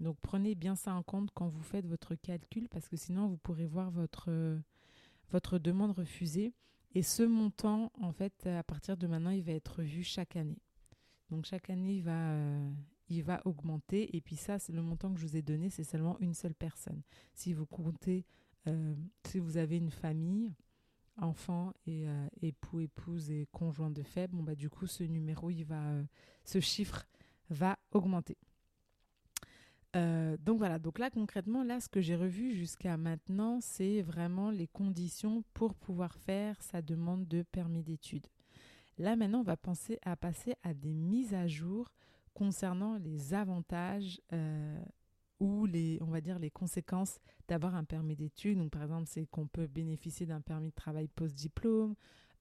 Donc 0.00 0.16
prenez 0.22 0.54
bien 0.54 0.74
ça 0.74 0.94
en 0.94 1.02
compte 1.02 1.30
quand 1.34 1.48
vous 1.48 1.62
faites 1.62 1.86
votre 1.86 2.14
calcul 2.14 2.68
parce 2.68 2.88
que 2.88 2.96
sinon 2.96 3.28
vous 3.28 3.36
pourrez 3.36 3.66
voir 3.66 3.90
votre, 3.90 4.58
votre 5.30 5.58
demande 5.58 5.92
refusée. 5.92 6.54
Et 6.94 7.02
ce 7.02 7.22
montant, 7.22 7.90
en 8.00 8.12
fait, 8.12 8.46
à 8.46 8.62
partir 8.62 8.96
de 8.96 9.06
maintenant, 9.06 9.30
il 9.30 9.42
va 9.42 9.52
être 9.52 9.82
vu 9.82 10.02
chaque 10.02 10.36
année. 10.36 10.60
Donc 11.30 11.46
chaque 11.46 11.70
année, 11.70 11.94
il 11.94 12.02
va, 12.02 12.32
euh, 12.32 12.70
il 13.12 13.22
va 13.22 13.40
augmenter. 13.44 14.16
Et 14.16 14.20
puis 14.20 14.36
ça, 14.36 14.58
c'est 14.58 14.72
le 14.72 14.82
montant 14.82 15.12
que 15.12 15.20
je 15.20 15.26
vous 15.26 15.36
ai 15.36 15.42
donné, 15.42 15.70
c'est 15.70 15.84
seulement 15.84 16.18
une 16.20 16.34
seule 16.34 16.54
personne. 16.54 17.02
Si 17.34 17.52
vous 17.52 17.66
comptez, 17.66 18.24
euh, 18.66 18.94
si 19.26 19.38
vous 19.38 19.56
avez 19.56 19.76
une 19.76 19.90
famille, 19.90 20.54
enfants 21.18 21.74
et 21.86 22.08
euh, 22.08 22.26
époux, 22.40 22.80
épouse 22.80 23.30
et 23.30 23.46
conjoint 23.52 23.90
de 23.90 24.02
fait, 24.02 24.30
bon 24.30 24.42
bah 24.42 24.54
du 24.54 24.70
coup 24.70 24.86
ce 24.86 25.04
numéro, 25.04 25.50
il 25.50 25.64
va, 25.64 25.90
euh, 25.90 26.04
ce 26.44 26.58
chiffre 26.58 27.06
va 27.50 27.78
augmenter. 27.92 28.38
donc 29.94 30.56
voilà, 30.56 30.78
donc 30.78 30.98
là 30.98 31.10
concrètement, 31.10 31.62
là 31.64 31.80
ce 31.80 31.90
que 31.90 32.00
j'ai 32.00 32.16
revu 32.16 32.54
jusqu'à 32.54 32.96
maintenant, 32.96 33.60
c'est 33.60 34.00
vraiment 34.00 34.50
les 34.50 34.66
conditions 34.66 35.44
pour 35.52 35.74
pouvoir 35.74 36.16
faire 36.16 36.62
sa 36.62 36.80
demande 36.80 37.28
de 37.28 37.42
permis 37.42 37.82
d'études. 37.82 38.26
Là 38.96 39.16
maintenant, 39.16 39.40
on 39.40 39.44
va 39.44 39.58
penser 39.58 39.98
à 40.02 40.16
passer 40.16 40.54
à 40.62 40.72
des 40.72 40.94
mises 40.94 41.34
à 41.34 41.46
jour 41.46 41.92
concernant 42.34 42.96
les 42.98 43.34
avantages 43.34 44.20
euh, 44.32 44.80
ou 45.40 45.66
les, 45.66 45.98
on 46.00 46.06
va 46.06 46.20
dire, 46.20 46.38
les 46.38 46.50
conséquences 46.50 47.18
d'avoir 47.48 47.74
un 47.74 47.84
permis 47.84 48.16
d'études. 48.16 48.58
Donc, 48.58 48.70
par 48.70 48.82
exemple, 48.82 49.06
c'est 49.06 49.26
qu'on 49.26 49.46
peut 49.46 49.66
bénéficier 49.66 50.26
d'un 50.26 50.40
permis 50.40 50.70
de 50.70 50.74
travail 50.74 51.08
post-diplôme, 51.08 51.94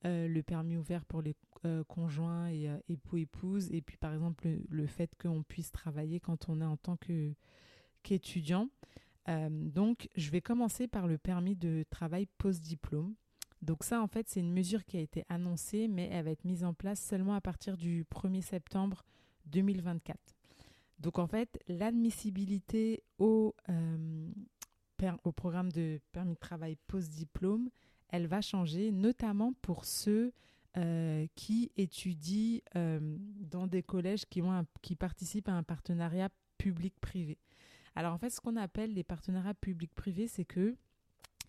euh, 0.05 0.27
le 0.27 0.43
permis 0.43 0.77
ouvert 0.77 1.05
pour 1.05 1.21
les 1.21 1.35
euh, 1.65 1.83
conjoints 1.85 2.49
et 2.49 2.69
époux-épouses, 2.89 3.71
et 3.71 3.81
puis, 3.81 3.97
par 3.97 4.13
exemple, 4.13 4.47
le, 4.69 4.87
fait 4.87 5.11
qu'on 5.21 5.43
puisse 5.43 5.71
travailler 5.71 6.19
quand 6.19 6.49
on 6.49 6.61
est 6.61 6.65
en 6.65 6.77
tant 6.77 6.97
qu'étudiant. 8.03 8.69
donc, 9.27 10.09
je 10.15 10.31
vais 10.31 10.41
commencer 10.41 10.87
par 10.87 11.07
le 11.07 11.17
permis 11.17 11.55
de 11.55 11.83
travail 11.89 12.27
post-diplôme. 12.37 13.15
Donc 13.61 13.83
ça, 13.83 14.01
en 14.01 14.07
fait, 14.07 14.27
c'est 14.27 14.39
une 14.39 14.51
mesure 14.51 14.83
qui 14.85 14.97
a 14.97 15.01
été 15.01 15.23
annoncée, 15.29 15.87
mais 15.87 16.09
elle 16.11 16.25
va 16.25 16.31
être 16.31 16.45
mise 16.45 16.63
en 16.63 16.73
place 16.73 16.99
seulement 16.99 17.35
à 17.35 17.41
partir 17.41 17.77
du 17.77 18.05
1er 18.05 18.41
septembre 18.41 19.03
2024. 19.47 20.17
Donc 20.99 21.17
en 21.19 21.27
fait, 21.27 21.59
l'admissibilité 21.67 23.03
au, 23.17 23.55
euh, 23.69 24.31
au 25.23 25.31
programme 25.31 25.71
de 25.71 25.99
permis 26.11 26.33
de 26.33 26.39
travail 26.39 26.77
post-diplôme, 26.87 27.69
elle 28.09 28.27
va 28.27 28.41
changer, 28.41 28.91
notamment 28.91 29.53
pour 29.61 29.85
ceux 29.85 30.33
euh, 30.77 31.25
qui 31.35 31.71
étudient 31.75 32.59
euh, 32.75 32.99
dans 33.39 33.67
des 33.67 33.83
collèges 33.83 34.25
qui, 34.25 34.41
ont 34.41 34.65
qui 34.81 34.95
participent 34.95 35.49
à 35.49 35.53
un 35.53 35.63
partenariat 35.63 36.29
public-privé. 36.57 37.37
Alors 37.95 38.13
en 38.13 38.17
fait, 38.17 38.29
ce 38.29 38.39
qu'on 38.39 38.55
appelle 38.55 38.93
les 38.93 39.03
partenariats 39.03 39.53
public-privés, 39.53 40.27
c'est 40.27 40.45
que 40.45 40.77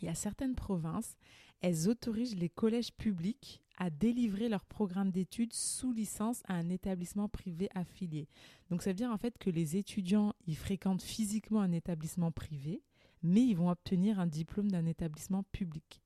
il 0.02 0.06
y 0.06 0.08
a 0.08 0.14
certaines 0.14 0.54
provinces, 0.54 1.16
elles 1.60 1.88
autorisent 1.88 2.36
les 2.36 2.48
collèges 2.48 2.92
publics 2.92 3.62
à 3.78 3.88
délivrer 3.88 4.48
leur 4.48 4.64
programme 4.64 5.10
d'études 5.10 5.52
sous 5.52 5.92
licence 5.92 6.42
à 6.46 6.54
un 6.54 6.68
établissement 6.68 7.28
privé 7.28 7.68
affilié. 7.74 8.28
Donc 8.70 8.82
ça 8.82 8.90
veut 8.90 8.94
dire 8.94 9.10
en 9.10 9.16
fait 9.16 9.38
que 9.38 9.50
les 9.50 9.76
étudiants, 9.76 10.34
ils 10.46 10.56
fréquentent 10.56 11.02
physiquement 11.02 11.60
un 11.60 11.72
établissement 11.72 12.32
privé, 12.32 12.82
mais 13.22 13.42
ils 13.42 13.56
vont 13.56 13.70
obtenir 13.70 14.18
un 14.18 14.26
diplôme 14.26 14.70
d'un 14.70 14.86
établissement 14.86 15.44
public. 15.44 16.02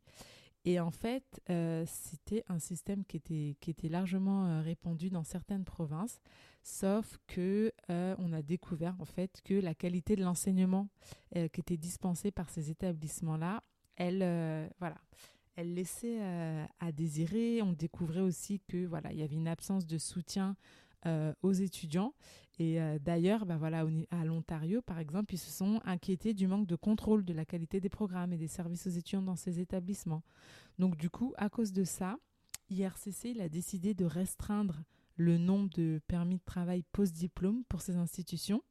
Et 0.66 0.80
en 0.80 0.90
fait, 0.90 1.40
euh, 1.48 1.84
c'était 1.86 2.44
un 2.48 2.58
système 2.58 3.04
qui 3.04 3.16
était, 3.16 3.88
largement 3.88 4.46
euh, 4.46 4.62
répandu 4.62 5.10
dans 5.10 5.22
certaines 5.22 5.64
provinces, 5.64 6.20
sauf 6.64 7.18
que 7.28 7.72
euh, 7.88 8.16
on 8.18 8.32
a 8.32 8.42
découvert 8.42 8.96
en 8.98 9.04
fait 9.04 9.40
que 9.44 9.54
la 9.54 9.76
qualité 9.76 10.16
de 10.16 10.24
l'enseignement 10.24 10.88
qui 11.32 11.60
était 11.60 11.76
dispensé 11.76 12.30
par 12.30 12.50
ces 12.50 12.70
établissements-là, 12.70 13.62
elle, 13.96 14.70
voilà, 14.78 14.96
elle 15.56 15.74
laissait 15.74 16.20
à 16.78 16.92
désirer. 16.92 17.62
On 17.62 17.72
découvrait 17.72 18.20
aussi 18.20 18.60
que 18.68 18.86
voilà, 18.86 19.12
il 19.12 19.18
y 19.18 19.22
avait 19.22 19.36
une 19.36 19.48
absence 19.48 19.86
de 19.86 19.98
soutien 19.98 20.56
aux 21.42 21.52
étudiants. 21.52 22.14
Et 22.58 22.78
d'ailleurs, 23.00 23.44
bah 23.44 23.58
voilà, 23.58 23.86
à 24.10 24.24
l'Ontario, 24.24 24.80
par 24.80 24.98
exemple, 24.98 25.34
ils 25.34 25.38
se 25.38 25.50
sont 25.50 25.80
inquiétés 25.84 26.32
du 26.32 26.46
manque 26.46 26.66
de 26.66 26.76
contrôle 26.76 27.24
de 27.24 27.34
la 27.34 27.44
qualité 27.44 27.80
des 27.80 27.90
programmes 27.90 28.32
et 28.32 28.38
des 28.38 28.48
services 28.48 28.86
aux 28.86 28.90
étudiants 28.90 29.22
dans 29.22 29.36
ces 29.36 29.60
établissements. 29.60 30.22
Donc 30.78 30.96
du 30.96 31.10
coup, 31.10 31.34
à 31.36 31.50
cause 31.50 31.72
de 31.72 31.84
ça, 31.84 32.16
IRCC 32.70 33.38
a 33.40 33.48
décidé 33.48 33.94
de 33.94 34.04
restreindre 34.04 34.82
le 35.16 35.38
nombre 35.38 35.70
de 35.70 36.00
permis 36.08 36.36
de 36.36 36.44
travail 36.44 36.82
post-diplôme 36.92 37.62
pour 37.68 37.82
ces 37.82 37.96
institutions. 37.96 38.62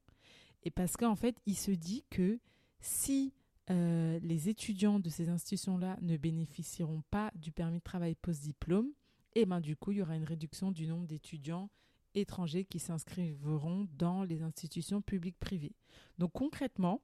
Et 0.64 0.72
parce 0.72 0.98
qu'en 0.98 1.16
fait, 1.16 1.38
il 1.46 1.56
se 1.56 1.72
dit 1.72 2.04
que 2.10 2.40
si 2.80 3.34
euh, 3.70 4.20
les 4.22 4.50
étudiants 4.50 5.00
de 5.00 5.10
ces 5.10 5.30
institutions-là 5.30 5.98
ne 6.02 6.18
bénéficieront 6.18 7.04
pas 7.10 7.32
du 7.36 7.52
permis 7.52 7.80
de 7.80 7.84
travail 7.84 8.16
post-diplôme, 8.16 8.90
et 9.34 9.46
ben 9.46 9.60
du 9.60 9.76
coup, 9.76 9.92
il 9.92 9.98
y 9.98 10.02
aura 10.02 10.16
une 10.16 10.24
réduction 10.24 10.72
du 10.72 10.88
nombre 10.88 11.08
d'étudiants 11.08 11.70
étrangers 12.14 12.66
qui 12.66 12.80
s'inscriveront 12.80 13.88
dans 13.98 14.24
les 14.24 14.42
institutions 14.42 15.02
publiques 15.02 15.40
privées. 15.40 15.76
Donc 16.18 16.32
concrètement, 16.34 17.02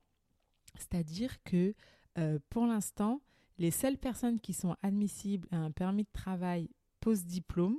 c'est-à-dire 0.77 1.43
que 1.43 1.75
euh, 2.17 2.39
pour 2.49 2.65
l'instant, 2.65 3.21
les 3.57 3.71
seules 3.71 3.97
personnes 3.97 4.39
qui 4.39 4.53
sont 4.53 4.75
admissibles 4.81 5.47
à 5.51 5.57
un 5.57 5.71
permis 5.71 6.03
de 6.03 6.11
travail 6.13 6.69
post-diplôme, 7.01 7.77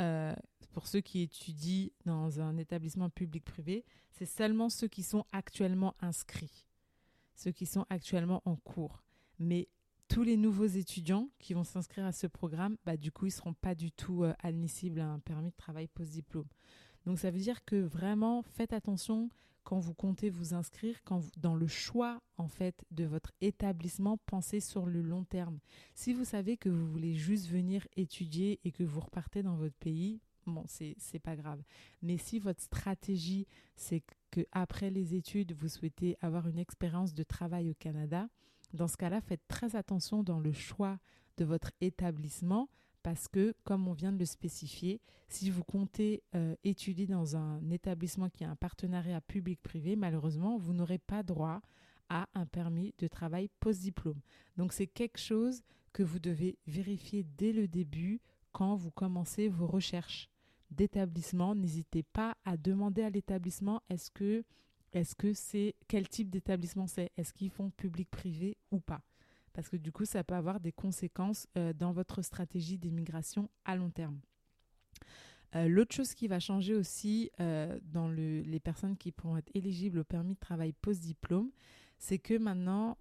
euh, 0.00 0.34
pour 0.72 0.86
ceux 0.86 1.00
qui 1.00 1.22
étudient 1.22 1.88
dans 2.04 2.40
un 2.40 2.56
établissement 2.56 3.10
public-privé, 3.10 3.84
c'est 4.12 4.26
seulement 4.26 4.68
ceux 4.68 4.86
qui 4.86 5.02
sont 5.02 5.24
actuellement 5.32 5.96
inscrits, 6.00 6.67
ceux 7.38 7.52
qui 7.52 7.66
sont 7.66 7.86
actuellement 7.88 8.42
en 8.44 8.56
cours. 8.56 9.04
Mais 9.38 9.68
tous 10.08 10.22
les 10.22 10.36
nouveaux 10.36 10.66
étudiants 10.66 11.28
qui 11.38 11.54
vont 11.54 11.64
s'inscrire 11.64 12.04
à 12.04 12.12
ce 12.12 12.26
programme, 12.26 12.76
bah, 12.84 12.96
du 12.96 13.12
coup, 13.12 13.26
ils 13.26 13.30
ne 13.30 13.34
seront 13.34 13.54
pas 13.54 13.74
du 13.74 13.92
tout 13.92 14.24
euh, 14.24 14.34
admissibles 14.42 15.00
à 15.00 15.08
un 15.08 15.18
permis 15.20 15.50
de 15.50 15.56
travail 15.56 15.86
post-diplôme. 15.86 16.48
Donc 17.06 17.18
ça 17.18 17.30
veut 17.30 17.38
dire 17.38 17.64
que 17.64 17.76
vraiment, 17.76 18.42
faites 18.42 18.72
attention 18.72 19.30
quand 19.62 19.78
vous 19.78 19.94
comptez 19.94 20.30
vous 20.30 20.54
inscrire, 20.54 20.96
quand 21.04 21.22
dans 21.36 21.54
le 21.54 21.66
choix 21.66 22.22
en 22.38 22.48
fait 22.48 22.84
de 22.90 23.04
votre 23.04 23.32
établissement, 23.42 24.18
pensez 24.26 24.60
sur 24.60 24.86
le 24.86 25.02
long 25.02 25.24
terme. 25.24 25.58
Si 25.94 26.14
vous 26.14 26.24
savez 26.24 26.56
que 26.56 26.70
vous 26.70 26.86
voulez 26.86 27.14
juste 27.14 27.48
venir 27.48 27.86
étudier 27.96 28.60
et 28.64 28.72
que 28.72 28.82
vous 28.82 29.00
repartez 29.00 29.42
dans 29.42 29.56
votre 29.56 29.76
pays, 29.76 30.20
bon, 30.48 30.64
c'est 30.66 31.18
pas 31.22 31.36
grave. 31.36 31.62
Mais 32.02 32.18
si 32.18 32.38
votre 32.38 32.60
stratégie 32.60 33.46
c'est 33.76 34.02
que 34.30 34.46
après 34.52 34.90
les 34.90 35.14
études, 35.14 35.52
vous 35.52 35.68
souhaitez 35.68 36.16
avoir 36.20 36.48
une 36.48 36.58
expérience 36.58 37.14
de 37.14 37.22
travail 37.22 37.70
au 37.70 37.74
Canada, 37.74 38.28
dans 38.74 38.88
ce 38.88 38.96
cas-là, 38.96 39.20
faites 39.20 39.46
très 39.48 39.76
attention 39.76 40.22
dans 40.22 40.40
le 40.40 40.52
choix 40.52 40.98
de 41.38 41.44
votre 41.44 41.72
établissement 41.80 42.68
parce 43.02 43.28
que, 43.28 43.54
comme 43.64 43.88
on 43.88 43.92
vient 43.92 44.12
de 44.12 44.18
le 44.18 44.26
spécifier, 44.26 45.00
si 45.28 45.50
vous 45.50 45.64
comptez 45.64 46.22
euh, 46.34 46.54
étudier 46.64 47.06
dans 47.06 47.36
un 47.36 47.70
établissement 47.70 48.28
qui 48.28 48.44
a 48.44 48.50
un 48.50 48.56
partenariat 48.56 49.20
public-privé, 49.20 49.96
malheureusement, 49.96 50.58
vous 50.58 50.74
n'aurez 50.74 50.98
pas 50.98 51.22
droit 51.22 51.60
à 52.08 52.28
un 52.34 52.46
permis 52.46 52.94
de 52.98 53.06
travail 53.06 53.48
post-diplôme. 53.60 54.20
Donc 54.56 54.72
c'est 54.72 54.86
quelque 54.86 55.18
chose 55.18 55.62
que 55.92 56.02
vous 56.02 56.18
devez 56.18 56.58
vérifier 56.66 57.24
dès 57.36 57.52
le 57.52 57.68
début 57.68 58.20
quand 58.52 58.76
vous 58.76 58.90
commencez 58.90 59.48
vos 59.48 59.66
recherches 59.66 60.28
d'établissement. 60.70 61.54
N'hésitez 61.54 62.02
pas 62.02 62.36
à 62.44 62.56
demander 62.56 63.02
à 63.02 63.10
l'établissement 63.10 63.82
est-ce 63.88 64.10
que 64.10 65.32
c'est 65.32 65.74
quel 65.86 66.08
type 66.08 66.30
d'établissement 66.30 66.86
c'est? 66.86 67.10
Est-ce 67.16 67.32
qu'ils 67.32 67.50
font 67.50 67.70
public-privé 67.70 68.56
ou 68.70 68.80
pas? 68.80 69.02
Parce 69.52 69.68
que 69.68 69.76
du 69.76 69.92
coup, 69.92 70.04
ça 70.04 70.22
peut 70.22 70.34
avoir 70.34 70.60
des 70.60 70.72
conséquences 70.72 71.46
euh, 71.56 71.72
dans 71.72 71.92
votre 71.92 72.22
stratégie 72.22 72.78
d'immigration 72.78 73.50
à 73.64 73.76
long 73.76 73.90
terme. 73.90 74.20
Euh, 75.54 75.66
l'autre 75.66 75.94
chose 75.94 76.14
qui 76.14 76.28
va 76.28 76.40
changer 76.40 76.74
aussi 76.74 77.30
euh, 77.40 77.78
dans 77.82 78.08
les 78.08 78.60
personnes 78.60 78.96
qui 78.96 79.12
pourront 79.12 79.38
être 79.38 79.50
éligibles 79.54 80.00
au 80.00 80.04
permis 80.04 80.34
de 80.34 80.38
travail 80.38 80.72
post-diplôme, 80.72 81.50
c'est 81.98 82.18
que 82.18 82.38
maintenant, 82.38 82.96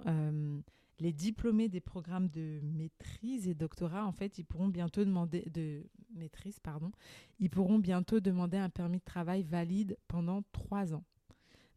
les 1.00 1.14
diplômés 1.14 1.70
des 1.70 1.80
programmes 1.80 2.30
de 2.30 2.60
maîtrise 2.64 3.48
et 3.48 3.54
doctorat, 3.54 4.06
en 4.06 4.12
fait, 4.12 4.38
ils 4.38 4.44
pourront 4.44 4.68
bientôt 4.68 5.06
demander 5.06 5.50
de 5.54 5.86
maîtrise, 6.16 6.60
pardon, 6.60 6.92
ils 7.40 7.50
pourront 7.50 7.80
bientôt 7.80 8.20
demander 8.20 8.58
un 8.58 8.70
permis 8.70 9.00
de 9.00 9.04
travail 9.04 9.44
valide 9.44 9.98
pendant 10.08 10.44
trois 10.52 10.94
ans. 10.94 11.04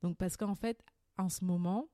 Donc, 0.03 0.17
parce 0.17 0.37
qu'en 0.37 0.55
fait, 0.55 0.83
en 1.19 1.29
ce 1.29 1.45
moment, 1.45 1.89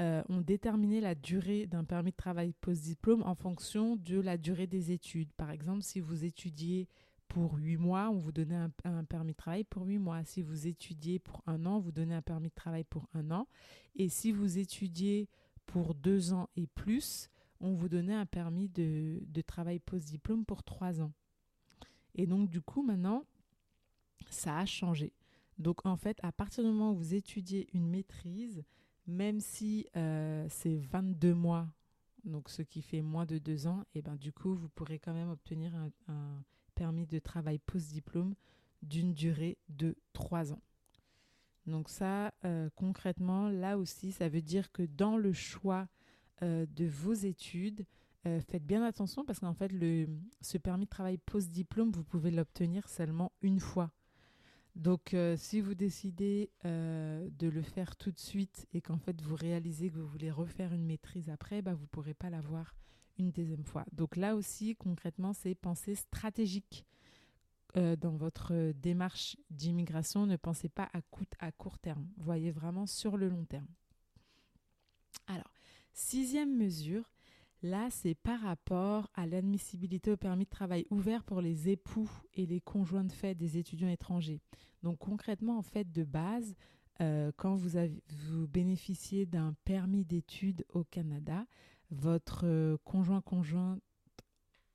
euh, 0.00 0.22
ont 0.30 0.40
déterminé 0.40 1.00
la 1.00 1.14
durée 1.14 1.66
d'un 1.66 1.84
permis 1.84 2.12
de 2.12 2.16
travail 2.16 2.54
post-diplôme 2.60 3.22
en 3.22 3.34
fonction 3.34 3.96
de 3.96 4.18
la 4.18 4.38
durée 4.38 4.66
des 4.66 4.92
études. 4.92 5.30
Par 5.32 5.50
exemple, 5.50 5.82
si 5.82 6.00
vous 6.00 6.24
étudiez 6.24 6.88
pour 7.28 7.58
huit 7.58 7.76
mois, 7.76 8.08
on 8.08 8.16
vous 8.16 8.32
donnait 8.32 8.66
un, 8.84 9.04
permis 9.04 9.32
de 9.32 9.36
travail 9.36 9.64
pour 9.64 9.84
huit 9.84 9.98
mois. 9.98 10.24
Si 10.24 10.40
vous 10.40 10.66
étudiez 10.66 11.18
pour 11.18 11.42
un 11.46 11.66
an, 11.66 11.80
vous 11.80 11.92
donnez 11.92 12.14
un 12.14 12.22
permis 12.22 12.48
de 12.48 12.54
travail 12.54 12.84
pour 12.84 13.08
un 13.12 13.30
an. 13.30 13.46
Et 13.94 14.08
si 14.08 14.32
vous 14.32 14.56
étudiez 14.56 15.28
pour 15.72 15.94
deux 15.94 16.32
ans 16.32 16.48
et 16.56 16.66
plus, 16.66 17.30
on 17.60 17.74
vous 17.74 17.88
donnait 17.88 18.14
un 18.14 18.26
permis 18.26 18.68
de, 18.68 19.22
travail 19.46 19.78
post-diplôme 19.78 20.44
pour 20.44 20.64
trois 20.64 21.00
ans. 21.00 21.12
Et 22.14 22.26
donc, 22.26 22.50
du 22.50 22.60
coup, 22.60 22.82
maintenant, 22.82 23.24
ça 24.30 24.58
a 24.58 24.66
changé. 24.66 25.12
Donc, 25.58 25.86
en 25.86 25.96
fait, 25.96 26.18
à 26.22 26.32
partir 26.32 26.64
du 26.64 26.70
moment 26.70 26.92
où 26.92 26.96
vous 26.96 27.14
étudiez 27.14 27.68
une 27.72 27.88
maîtrise, 27.88 28.64
même 29.06 29.38
si 29.38 29.86
euh, 29.96 30.44
c'est 30.48 30.76
22 30.76 31.34
mois, 31.34 31.68
donc 32.24 32.48
ce 32.48 32.62
qui 32.62 32.82
fait 32.82 33.00
moins 33.00 33.26
de 33.26 33.38
deux 33.38 33.66
ans, 33.66 33.84
et 33.94 34.02
ben 34.02 34.16
du 34.16 34.32
coup, 34.32 34.54
vous 34.54 34.68
pourrez 34.68 34.98
quand 34.98 35.14
même 35.14 35.30
obtenir 35.30 35.72
un, 36.08 36.42
permis 36.74 37.06
de 37.06 37.18
travail 37.18 37.58
post-diplôme 37.58 38.34
d'une 38.82 39.12
durée 39.14 39.58
de 39.68 39.94
trois 40.12 40.52
ans. 40.52 40.62
Donc 41.70 41.88
ça, 41.88 42.32
euh, 42.44 42.68
concrètement, 42.76 43.48
là 43.48 43.78
aussi, 43.78 44.12
ça 44.12 44.28
veut 44.28 44.42
dire 44.42 44.70
que 44.72 44.82
dans 44.82 45.16
le 45.16 45.32
choix 45.32 45.88
euh, 46.42 46.66
de 46.76 46.86
vos 46.86 47.14
études, 47.14 47.86
faites 48.22 48.66
bien 48.66 48.84
attention 48.84 49.24
parce 49.24 49.38
qu'en 49.40 49.54
fait, 49.54 49.72
le, 49.72 50.06
ce 50.42 50.58
permis 50.58 50.84
de 50.84 50.90
travail 50.90 51.16
post-diplôme, 51.16 51.90
vous 51.90 52.04
pouvez 52.04 52.30
l'obtenir 52.30 52.86
seulement 52.86 53.32
une 53.40 53.60
fois. 53.60 53.90
Donc, 54.76 55.14
euh, 55.14 55.36
si 55.36 55.60
vous 55.60 55.74
décidez 55.74 56.50
euh, 56.64 57.28
de 57.38 57.48
le 57.48 57.62
faire 57.62 57.96
tout 57.96 58.12
de 58.12 58.18
suite 58.18 58.66
et 58.72 58.80
qu'en 58.80 58.98
fait 58.98 59.20
vous 59.20 59.34
réalisez 59.34 59.90
que 59.90 59.96
vous 59.96 60.06
voulez 60.06 60.30
refaire 60.30 60.72
une 60.72 60.84
maîtrise 60.84 61.28
après, 61.28 61.60
bah, 61.60 61.74
vous 61.74 61.82
ne 61.82 61.88
pourrez 61.88 62.14
pas 62.14 62.30
l'avoir 62.30 62.74
une 63.18 63.30
deuxième 63.30 63.64
fois. 63.64 63.84
Donc 63.92 64.16
là 64.16 64.36
aussi, 64.36 64.76
concrètement, 64.76 65.32
c'est 65.32 65.54
penser 65.54 65.94
stratégique 65.94 66.86
euh, 67.76 67.96
dans 67.96 68.16
votre 68.16 68.72
démarche 68.72 69.36
d'immigration. 69.50 70.26
Ne 70.26 70.36
pensez 70.36 70.68
pas 70.68 70.90
à, 70.92 71.00
à 71.38 71.52
court 71.52 71.78
terme. 71.78 72.08
Voyez 72.16 72.50
vraiment 72.50 72.86
sur 72.86 73.16
le 73.16 73.28
long 73.28 73.44
terme. 73.44 73.68
Alors, 75.26 75.52
sixième 75.92 76.56
mesure, 76.56 77.10
Là, 77.62 77.88
c'est 77.90 78.14
par 78.14 78.40
rapport 78.40 79.10
à 79.14 79.26
l'admissibilité 79.26 80.10
au 80.10 80.16
permis 80.16 80.44
de 80.44 80.50
travail 80.50 80.86
ouvert 80.88 81.22
pour 81.24 81.42
les 81.42 81.68
époux 81.68 82.10
et 82.32 82.46
les 82.46 82.60
conjoints 82.60 83.04
de 83.04 83.12
fait 83.12 83.34
des 83.34 83.58
étudiants 83.58 83.90
étrangers. 83.90 84.40
Donc 84.82 84.98
concrètement, 84.98 85.58
en 85.58 85.62
fait, 85.62 85.92
de 85.92 86.04
base, 86.04 86.54
euh, 87.02 87.32
quand 87.36 87.54
vous, 87.56 87.76
avez, 87.76 88.02
vous 88.08 88.48
bénéficiez 88.48 89.26
d'un 89.26 89.54
permis 89.64 90.06
d'études 90.06 90.64
au 90.70 90.84
Canada, 90.84 91.46
votre 91.90 92.46
euh, 92.46 92.78
conjoint, 92.84 93.20
conjointe 93.20 93.82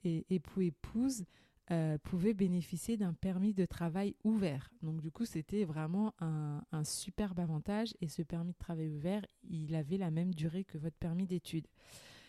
et 0.04 0.28
époux, 0.30 0.62
épouse 0.62 1.26
euh, 1.72 1.98
pouvait 1.98 2.34
bénéficier 2.34 2.98
d'un 2.98 3.14
permis 3.14 3.54
de 3.54 3.66
travail 3.66 4.16
ouvert. 4.24 4.72
Donc 4.82 5.02
du 5.02 5.12
coup, 5.12 5.26
c'était 5.26 5.66
vraiment 5.66 6.14
un, 6.20 6.64
un, 6.72 6.84
superbe 6.84 7.40
avantage 7.40 7.94
et 8.02 8.08
ce 8.08 8.22
permis 8.22 8.52
de 8.52 8.58
travail 8.58 8.90
ouvert, 8.90 9.26
il 9.50 9.74
avait 9.76 9.98
la 9.98 10.12
même 10.12 10.34
durée 10.34 10.64
que 10.64 10.78
votre 10.78 10.98
permis 10.98 11.26
d'études. 11.26 11.68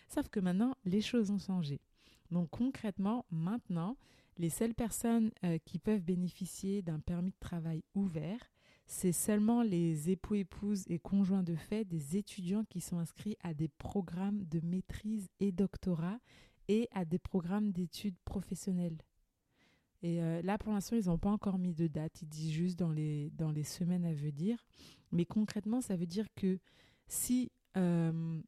Sauf 0.09 0.29
que 0.29 0.40
maintenant, 0.40 0.75
les 0.85 1.01
choses 1.01 1.31
ont 1.31 1.38
changé. 1.38 1.81
Donc 2.31 2.51
concrètement, 2.51 3.25
maintenant, 3.31 3.96
les 4.38 4.51
seules 4.51 4.75
personnes 4.75 5.31
euh, 5.44 5.59
qui 5.64 5.79
peuvent 5.79 6.03
bénéficier 6.03 6.83
d'un 6.83 7.01
permis 7.01 7.31
de 7.31 7.38
travail 7.40 7.83
ouvert, 7.94 8.40
c'est 8.87 9.12
seulement 9.12 9.62
les 9.62 10.11
époux, 10.11 10.35
épouses 10.35 10.85
et 10.88 10.99
conjoints 10.99 11.42
de 11.42 11.57
fait 11.57 11.85
des 11.85 12.16
étudiants 12.16 12.64
qui 12.64 12.81
sont 12.81 12.99
inscrits 12.99 13.37
à 13.42 13.53
des 13.53 13.68
programmes 13.68 14.44
de 14.44 14.61
maîtrise 14.61 15.29
et 15.40 15.53
doctorat 15.53 16.18
et 16.68 16.88
à 16.92 17.05
des 17.05 17.18
programmes 17.18 17.72
d'études 17.72 18.16
professionnelles. 18.25 18.99
Et 20.02 20.22
euh, 20.22 20.42
là, 20.42 20.59
pour 20.59 20.72
l'instant, 20.72 20.96
ils 20.96 21.06
n'ont 21.06 21.18
pas 21.18 21.30
encore 21.30 21.59
mis 21.59 21.74
de 21.74 21.87
date. 21.87 22.22
Ils 22.22 22.28
disent 22.28 22.52
juste 22.52 22.78
dans 22.78 22.92
les, 22.92 23.30
dans 23.30 23.50
les 23.50 23.64
semaines 23.64 24.04
à 24.04 24.12
venir. 24.12 24.59
Mais 25.12 25.24
concrètement, 25.24 25.80
ça 25.80 25.96
veut 25.96 26.06
dire 26.06 26.26
que 26.35 26.59
si 27.09 27.50
euh, 27.76 28.40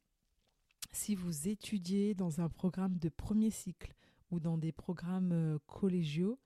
si 0.92 1.14
vous 1.14 1.48
étudiez 1.48 2.14
dans 2.14 2.40
un 2.40 2.48
programme 2.48 2.98
de 2.98 3.08
premier 3.08 3.50
cycle 3.50 3.94
ou 4.30 4.40
dans 4.40 4.58
des 4.58 4.72
programmes 4.72 5.32
euh, 5.32 5.58
collégiaux, 5.66 6.38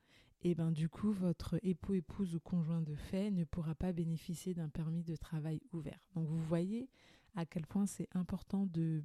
et 0.44 0.50
eh 0.50 0.54
ben 0.56 0.72
du 0.72 0.88
coup 0.88 1.12
votre 1.12 1.60
époux, 1.62 1.94
épouse 1.94 2.34
ou 2.34 2.40
conjoint 2.40 2.82
de 2.82 2.96
fait 2.96 3.30
ne 3.30 3.44
pourra 3.44 3.76
pas 3.76 3.92
bénéficier 3.92 4.54
d'un 4.54 4.68
permis 4.68 5.04
de 5.04 5.14
travail 5.14 5.60
ouvert. 5.72 6.00
Donc 6.14 6.26
vous 6.26 6.42
voyez 6.42 6.88
à 7.36 7.46
quel 7.46 7.64
point 7.64 7.86
c'est 7.86 8.08
important 8.12 8.66
de, 8.66 9.04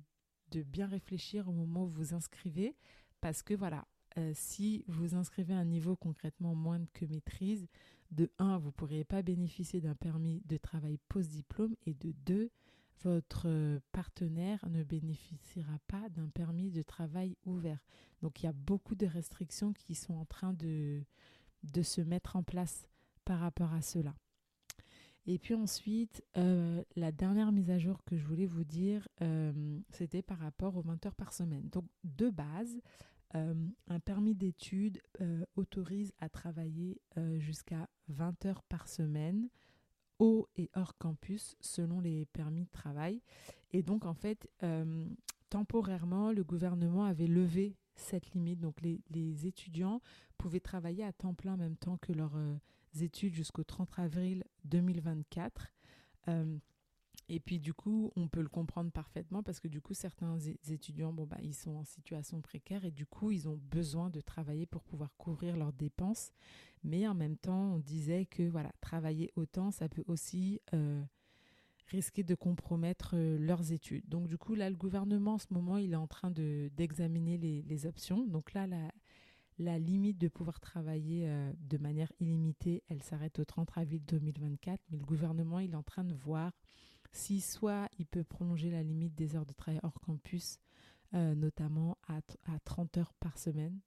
de 0.49 0.63
bien 0.63 0.87
réfléchir 0.87 1.47
au 1.47 1.51
moment 1.51 1.83
où 1.83 1.89
vous 1.89 2.15
inscrivez 2.15 2.75
parce 3.21 3.43
que 3.43 3.53
voilà, 3.53 3.85
euh, 4.17 4.31
si 4.33 4.83
vous 4.87 5.15
inscrivez 5.15 5.53
un 5.53 5.65
niveau 5.65 5.95
concrètement 5.95 6.55
moins 6.55 6.79
que 6.93 7.05
maîtrise, 7.05 7.67
de 8.11 8.31
1, 8.39 8.57
vous 8.57 8.67
ne 8.67 8.71
pourriez 8.71 9.03
pas 9.03 9.21
bénéficier 9.21 9.81
d'un 9.81 9.95
permis 9.95 10.41
de 10.45 10.57
travail 10.57 10.97
post-diplôme 11.09 11.75
et 11.85 11.93
de 11.93 12.13
2, 12.25 12.49
votre 13.03 13.79
partenaire 13.91 14.67
ne 14.69 14.83
bénéficiera 14.83 15.77
pas 15.87 16.09
d'un 16.09 16.29
permis 16.29 16.71
de 16.71 16.81
travail 16.81 17.35
ouvert. 17.45 17.83
Donc 18.21 18.41
il 18.41 18.47
y 18.47 18.49
a 18.49 18.53
beaucoup 18.53 18.95
de 18.95 19.05
restrictions 19.05 19.73
qui 19.73 19.93
sont 19.93 20.15
en 20.15 20.25
train 20.25 20.53
de, 20.53 21.03
se 21.83 22.01
mettre 22.01 22.35
en 22.35 22.43
place 22.43 22.89
par 23.23 23.39
rapport 23.39 23.73
à 23.73 23.81
cela. 23.81 24.15
Et 25.25 25.37
puis 25.37 25.53
ensuite, 25.53 26.23
euh, 26.37 26.81
la 26.95 27.11
dernière 27.11 27.51
mise 27.51 27.69
à 27.69 27.77
jour 27.77 28.03
que 28.05 28.17
je 28.17 28.25
voulais 28.25 28.45
vous 28.45 28.63
dire, 28.63 29.07
euh, 29.21 29.79
c'était 29.91 30.21
par 30.21 30.39
rapport 30.39 30.77
aux 30.77 30.81
20 30.81 31.05
heures 31.05 31.15
par 31.15 31.33
semaine. 31.33 31.67
Donc 31.69 31.85
de 32.05 32.29
base, 32.29 32.81
euh, 33.35 33.53
un 33.87 33.99
permis 33.99 34.35
d'études 34.35 35.01
autorise 35.55 36.13
à 36.19 36.29
travailler 36.29 37.01
jusqu'à 37.37 37.89
20 38.07 38.45
heures 38.45 38.63
par 38.63 38.87
semaine 38.87 39.49
au 40.19 40.47
et 40.55 40.69
hors 40.75 40.97
campus 40.97 41.55
selon 41.59 41.99
les 41.99 42.25
permis 42.25 42.65
de 42.65 42.71
travail. 42.71 43.21
Et 43.71 43.83
donc, 43.83 44.05
en 44.05 44.13
fait, 44.13 44.49
euh, 44.63 45.05
temporairement, 45.49 46.31
le 46.31 46.43
gouvernement 46.43 47.03
avait 47.05 47.27
levé 47.27 47.77
cette 47.95 48.31
limite. 48.31 48.59
Donc, 48.59 48.81
les, 48.81 49.01
les, 49.09 49.47
étudiants 49.47 50.01
pouvaient 50.37 50.59
travailler 50.59 51.03
à 51.03 51.13
temps 51.13 51.33
plein 51.33 51.53
en 51.53 51.57
même 51.57 51.77
temps 51.77 51.97
que 51.97 52.13
leurs 52.13 52.35
euh, 52.35 52.55
études 53.01 53.33
jusqu'au 53.33 53.63
30 53.63 53.99
avril 53.99 54.43
2024. 54.65 55.67
Et 57.29 57.39
puis 57.39 57.59
du 57.59 57.73
coup, 57.73 58.11
on 58.15 58.27
peut 58.27 58.41
le 58.41 58.47
comprendre 58.47 58.91
parfaitement 58.91 59.43
parce 59.43 59.59
que 59.59 59.67
du 59.67 59.81
coup, 59.81 59.93
certains 59.93 60.37
étudiants, 60.69 61.11
bon 61.11 61.25
bah, 61.25 61.37
ils 61.41 61.55
sont 61.55 61.75
en 61.75 61.83
situation 61.83 62.41
précaire 62.41 62.85
et 62.85 62.91
du 62.91 63.05
coup, 63.05 63.31
ils 63.31 63.49
ont 63.49 63.59
besoin 63.69 64.09
de 64.09 64.21
travailler 64.21 64.65
pour 64.65 64.83
pouvoir 64.83 65.15
couvrir 65.17 65.57
leurs 65.57 65.73
dépenses. 65.73 66.31
Mais 66.83 67.07
en 67.07 67.15
même 67.15 67.35
temps, 67.37 67.73
on 67.73 67.79
disait 67.79 68.25
que 68.25 68.43
voilà, 68.43 68.71
travailler 68.79 69.31
autant, 69.35 69.71
ça 69.71 69.89
peut 69.89 70.05
aussi 70.07 70.61
euh, 70.73 71.03
risquer 71.87 72.23
de 72.23 72.35
compromettre 72.35 73.11
euh, 73.15 73.37
leurs 73.37 73.73
études. 73.73 74.07
Donc 74.07 74.27
du 74.27 74.37
coup, 74.37 74.55
là, 74.55 74.69
le 74.69 74.77
gouvernement, 74.77 75.33
en 75.33 75.37
ce 75.37 75.47
moment, 75.51 75.77
il 75.77 75.93
est 75.93 75.97
en 75.97 76.07
train 76.07 76.31
de 76.31 76.69
d'examiner 76.75 77.37
les, 77.37 77.61
les, 77.63 77.85
options. 77.85 78.25
Donc 78.25 78.53
là, 78.53 78.67
la, 79.57 79.79
limite 79.79 80.17
de 80.17 80.29
pouvoir 80.29 80.61
travailler 80.61 81.27
euh, 81.27 81.51
de 81.59 81.77
manière 81.77 82.11
illimitée, 82.21 82.83
elle 82.87 83.03
s'arrête 83.03 83.39
au 83.39 83.45
30 83.45 83.69
avril 83.75 84.01
2024. 84.05 84.81
Mais 84.91 84.97
le 84.97 85.05
gouvernement, 85.05 85.59
il 85.59 85.71
est 85.71 85.75
en 85.75 85.83
train 85.83 86.03
de 86.05 86.13
voir 86.13 86.53
si 87.11 87.41
soit 87.41 87.89
il 87.99 88.05
peut 88.05 88.23
prolonger 88.23 88.69
la 88.69 88.83
limite 88.83 89.15
des 89.15 89.35
heures 89.35 89.45
de 89.45 89.53
travail 89.53 89.79
hors 89.83 89.99
campus, 90.01 90.59
euh, 91.13 91.35
notamment 91.35 91.97
à, 92.07 92.17
à 92.45 92.59
30 92.59 92.97
heures 92.97 93.13
par 93.15 93.37
semaine, 93.37 93.79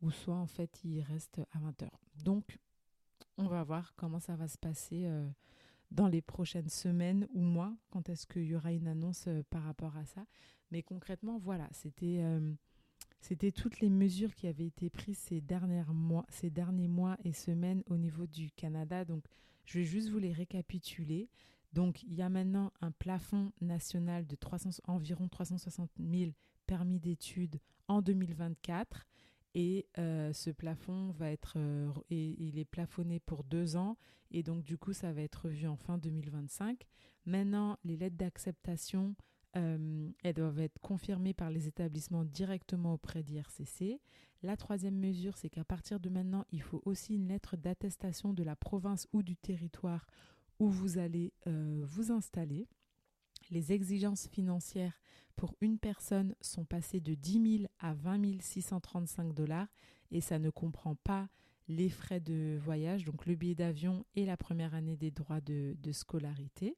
ou 0.00 0.10
soit 0.10 0.36
en 0.36 0.46
fait 0.46 0.80
il 0.84 1.02
reste 1.02 1.40
à 1.52 1.58
20 1.58 1.82
heures. 1.82 2.00
Donc 2.24 2.58
on 3.36 3.46
va 3.46 3.62
voir 3.62 3.94
comment 3.96 4.20
ça 4.20 4.36
va 4.36 4.48
se 4.48 4.58
passer 4.58 5.06
euh, 5.06 5.28
dans 5.90 6.08
les 6.08 6.22
prochaines 6.22 6.68
semaines 6.68 7.28
ou 7.32 7.40
mois, 7.40 7.74
quand 7.90 8.08
est-ce 8.08 8.26
qu'il 8.26 8.44
y 8.44 8.54
aura 8.54 8.72
une 8.72 8.88
annonce 8.88 9.26
euh, 9.28 9.42
par 9.50 9.64
rapport 9.64 9.96
à 9.96 10.04
ça? 10.04 10.26
Mais 10.70 10.82
concrètement, 10.82 11.38
voilà, 11.38 11.68
c'était 11.72 12.22
c'était 13.20 13.52
toutes 13.52 13.80
les 13.80 13.90
mesures 13.90 14.34
qui 14.34 14.46
avaient 14.46 14.66
été 14.66 14.90
prises 14.90 15.18
ces, 15.18 15.42
mois, 15.88 16.26
ces 16.28 16.50
derniers 16.50 16.88
mois 16.88 17.16
et 17.24 17.32
semaines 17.32 17.82
au 17.86 17.96
niveau 17.96 18.26
du 18.26 18.50
Canada. 18.52 19.04
Donc, 19.04 19.24
je 19.64 19.78
vais 19.78 19.84
juste 19.84 20.08
vous 20.10 20.18
les 20.18 20.32
récapituler. 20.32 21.28
Donc, 21.72 22.02
il 22.02 22.14
y 22.14 22.22
a 22.22 22.28
maintenant 22.28 22.72
un 22.80 22.90
plafond 22.90 23.52
national 23.60 24.26
de 24.26 24.36
300, 24.36 24.70
environ 24.84 25.28
360 25.28 25.90
000 25.98 26.32
permis 26.66 26.98
d'études 26.98 27.60
en 27.88 28.02
2024. 28.02 29.06
Et 29.54 29.86
euh, 29.98 30.32
ce 30.32 30.50
plafond 30.50 31.10
va 31.12 31.30
être, 31.30 31.54
euh, 31.56 31.90
il 32.10 32.58
est 32.58 32.64
plafonné 32.64 33.18
pour 33.18 33.44
deux 33.44 33.76
ans. 33.76 33.96
Et 34.30 34.42
donc, 34.42 34.62
du 34.62 34.76
coup, 34.78 34.92
ça 34.92 35.12
va 35.12 35.22
être 35.22 35.46
revu 35.46 35.66
en 35.66 35.76
fin 35.76 35.98
2025. 35.98 36.86
Maintenant, 37.26 37.78
les 37.84 37.96
lettres 37.96 38.16
d'acceptation, 38.16 39.16
euh, 39.56 40.10
elles 40.22 40.34
doivent 40.34 40.60
être 40.60 40.78
confirmées 40.80 41.34
par 41.34 41.50
les 41.50 41.66
établissements 41.66 42.24
directement 42.24 42.94
auprès 42.94 43.22
d'IRCC. 43.22 44.00
La 44.42 44.56
troisième 44.56 44.98
mesure, 44.98 45.36
c'est 45.36 45.50
qu'à 45.50 45.64
partir 45.64 45.98
de 45.98 46.08
maintenant, 46.08 46.44
il 46.52 46.62
faut 46.62 46.82
aussi 46.84 47.16
une 47.16 47.28
lettre 47.28 47.56
d'attestation 47.56 48.32
de 48.32 48.42
la 48.42 48.54
province 48.54 49.08
ou 49.12 49.22
du 49.22 49.34
territoire 49.34 50.06
où 50.58 50.68
vous 50.68 50.98
allez 50.98 51.32
euh, 51.46 51.82
vous 51.86 52.10
installer. 52.12 52.68
Les 53.50 53.72
exigences 53.72 54.28
financières 54.28 55.00
pour 55.36 55.54
une 55.60 55.78
personne 55.78 56.34
sont 56.40 56.64
passées 56.64 57.00
de 57.00 57.14
10 57.14 57.58
000 57.58 57.70
à 57.78 57.94
20 57.94 58.40
635 58.40 59.32
dollars 59.32 59.68
et 60.10 60.20
ça 60.20 60.38
ne 60.38 60.50
comprend 60.50 60.96
pas 60.96 61.28
les 61.68 61.88
frais 61.88 62.20
de 62.20 62.58
voyage, 62.60 63.04
donc 63.04 63.26
le 63.26 63.34
billet 63.34 63.54
d'avion 63.54 64.04
et 64.14 64.24
la 64.24 64.36
première 64.36 64.74
année 64.74 64.96
des 64.96 65.10
droits 65.10 65.40
de, 65.40 65.76
scolarité. 65.92 66.76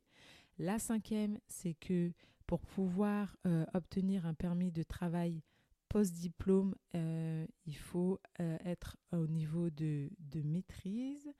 La 0.59 0.79
cinquième, 0.79 1.39
c'est 1.47 1.75
que 1.75 2.13
pour 2.47 2.61
pouvoir 2.61 3.37
euh, 3.47 3.65
obtenir 3.73 4.27
un 4.27 4.35
permis 4.35 4.73
de 4.73 4.83
travail 4.83 5.43
post-diplôme, 5.89 6.75
euh, 6.97 7.47
il 7.67 7.77
faut 7.77 8.21
être 8.39 8.97
au 9.13 9.27
niveau 9.27 9.71
de, 9.71 10.11
de 10.19 10.43
maîtrise 10.43 11.33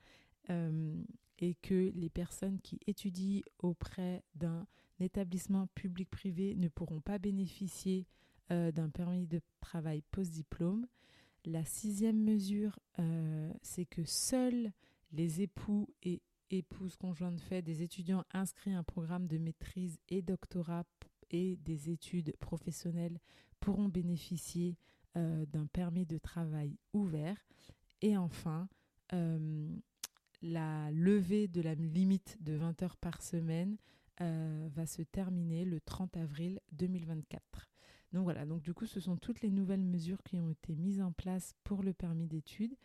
et 1.41 1.55
que 1.55 1.91
les 1.95 2.09
personnes 2.09 2.59
qui 2.61 2.79
étudient 2.87 3.41
auprès 3.59 4.23
d'un 4.35 4.65
établissement 4.99 5.67
public-privé 5.73 6.55
ne 6.55 6.67
pourront 6.67 7.01
pas 7.01 7.17
bénéficier 7.17 8.05
euh, 8.51 8.71
d'un 8.71 8.89
permis 8.89 9.25
de 9.25 9.41
travail 9.59 10.03
post-diplôme. 10.11 10.85
La 11.45 11.65
sixième 11.65 12.23
mesure, 12.23 12.79
euh, 12.99 13.51
c'est 13.63 13.85
que 13.85 14.03
seuls 14.05 14.71
les 15.11 15.41
époux 15.41 15.87
et 16.03 16.21
épouses 16.51 16.95
conjointes 16.95 17.35
de 17.35 17.41
fait 17.41 17.61
des 17.61 17.81
étudiants 17.81 18.23
inscrits 18.31 18.73
à 18.73 18.77
un 18.77 18.83
programme 18.83 19.27
de 19.27 19.37
maîtrise 19.37 19.97
et 20.09 20.21
doctorat 20.21 20.85
et 21.31 21.55
des 21.57 21.89
études 21.89 22.35
professionnelles 22.37 23.19
pourront 23.59 23.89
bénéficier 23.89 24.77
euh, 25.17 25.45
d'un 25.47 25.65
permis 25.65 26.05
de 26.05 26.17
travail 26.17 26.77
ouvert. 26.93 27.37
Et 28.01 28.17
enfin, 28.17 28.67
la 30.41 30.91
levée 30.91 31.47
de 31.47 31.61
la 31.61 31.75
limite 31.75 32.37
de 32.41 32.53
20 32.53 32.81
heures 32.83 32.97
par 32.97 33.21
semaine 33.21 33.77
euh, 34.21 34.67
va 34.73 34.85
se 34.85 35.01
terminer 35.01 35.65
le 35.65 35.79
30 35.79 36.17
avril 36.17 36.59
2024. 36.73 37.69
Donc 38.13 38.23
voilà, 38.23 38.45
donc 38.45 38.61
du 38.61 38.73
coup, 38.73 38.85
ce 38.85 38.99
sont 38.99 39.15
toutes 39.15 39.41
les 39.41 39.51
nouvelles 39.51 39.83
mesures 39.83 40.21
qui 40.23 40.39
ont 40.39 40.49
été 40.49 40.75
mises 40.75 41.01
en 41.01 41.11
place 41.11 41.53
pour 41.63 41.81
le 41.83 41.93
permis 41.93 42.27
d'études. 42.27 42.75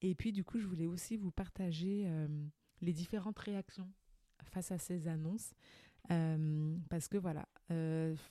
Et 0.00 0.14
puis 0.14 0.32
du 0.32 0.42
coup, 0.42 0.58
je 0.58 0.66
voulais 0.66 0.86
aussi 0.86 1.16
vous 1.16 1.30
partager 1.30 2.04
euh, 2.06 2.28
les 2.80 2.92
différentes 2.92 3.38
réactions 3.38 3.90
face 4.44 4.72
à 4.72 4.78
ces 4.78 5.06
annonces. 5.06 5.52
Euh, 6.10 6.76
parce 6.88 7.08
que 7.08 7.18
voilà, 7.18 7.46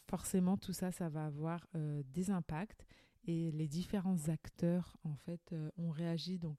forcément, 0.08 0.58
tout 0.58 0.74
ça, 0.74 0.92
ça 0.92 1.08
va 1.08 1.28
avoir 1.28 1.66
des 1.74 2.32
impacts 2.32 2.86
et 3.26 3.52
les 3.52 3.68
différents 3.68 4.28
acteurs, 4.28 4.98
en 5.04 5.16
fait, 5.16 5.56
ont 5.78 5.92
réagi. 5.92 6.40
Donc, 6.40 6.58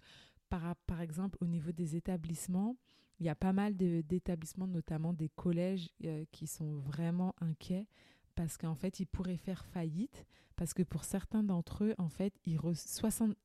par, 0.50 1.00
exemple, 1.00 1.38
au 1.40 1.46
niveau 1.46 1.72
des 1.72 1.96
établissements, 1.96 2.76
il 3.20 3.26
y 3.26 3.28
a 3.28 3.34
pas 3.34 3.52
mal 3.52 3.76
d'établissements, 3.76 4.66
notamment 4.66 5.12
des 5.12 5.28
collèges, 5.28 5.90
euh, 6.04 6.24
qui 6.32 6.46
sont 6.46 6.74
vraiment 6.76 7.34
inquiets 7.40 7.86
parce 8.34 8.56
qu'en 8.56 8.74
fait, 8.74 9.00
ils 9.00 9.06
pourraient 9.06 9.36
faire 9.36 9.64
faillite 9.66 10.26
parce 10.56 10.74
que 10.74 10.82
pour 10.82 11.04
certains 11.04 11.42
d'entre 11.42 11.84
eux, 11.84 11.94
en 11.98 12.08
fait, 12.08 12.34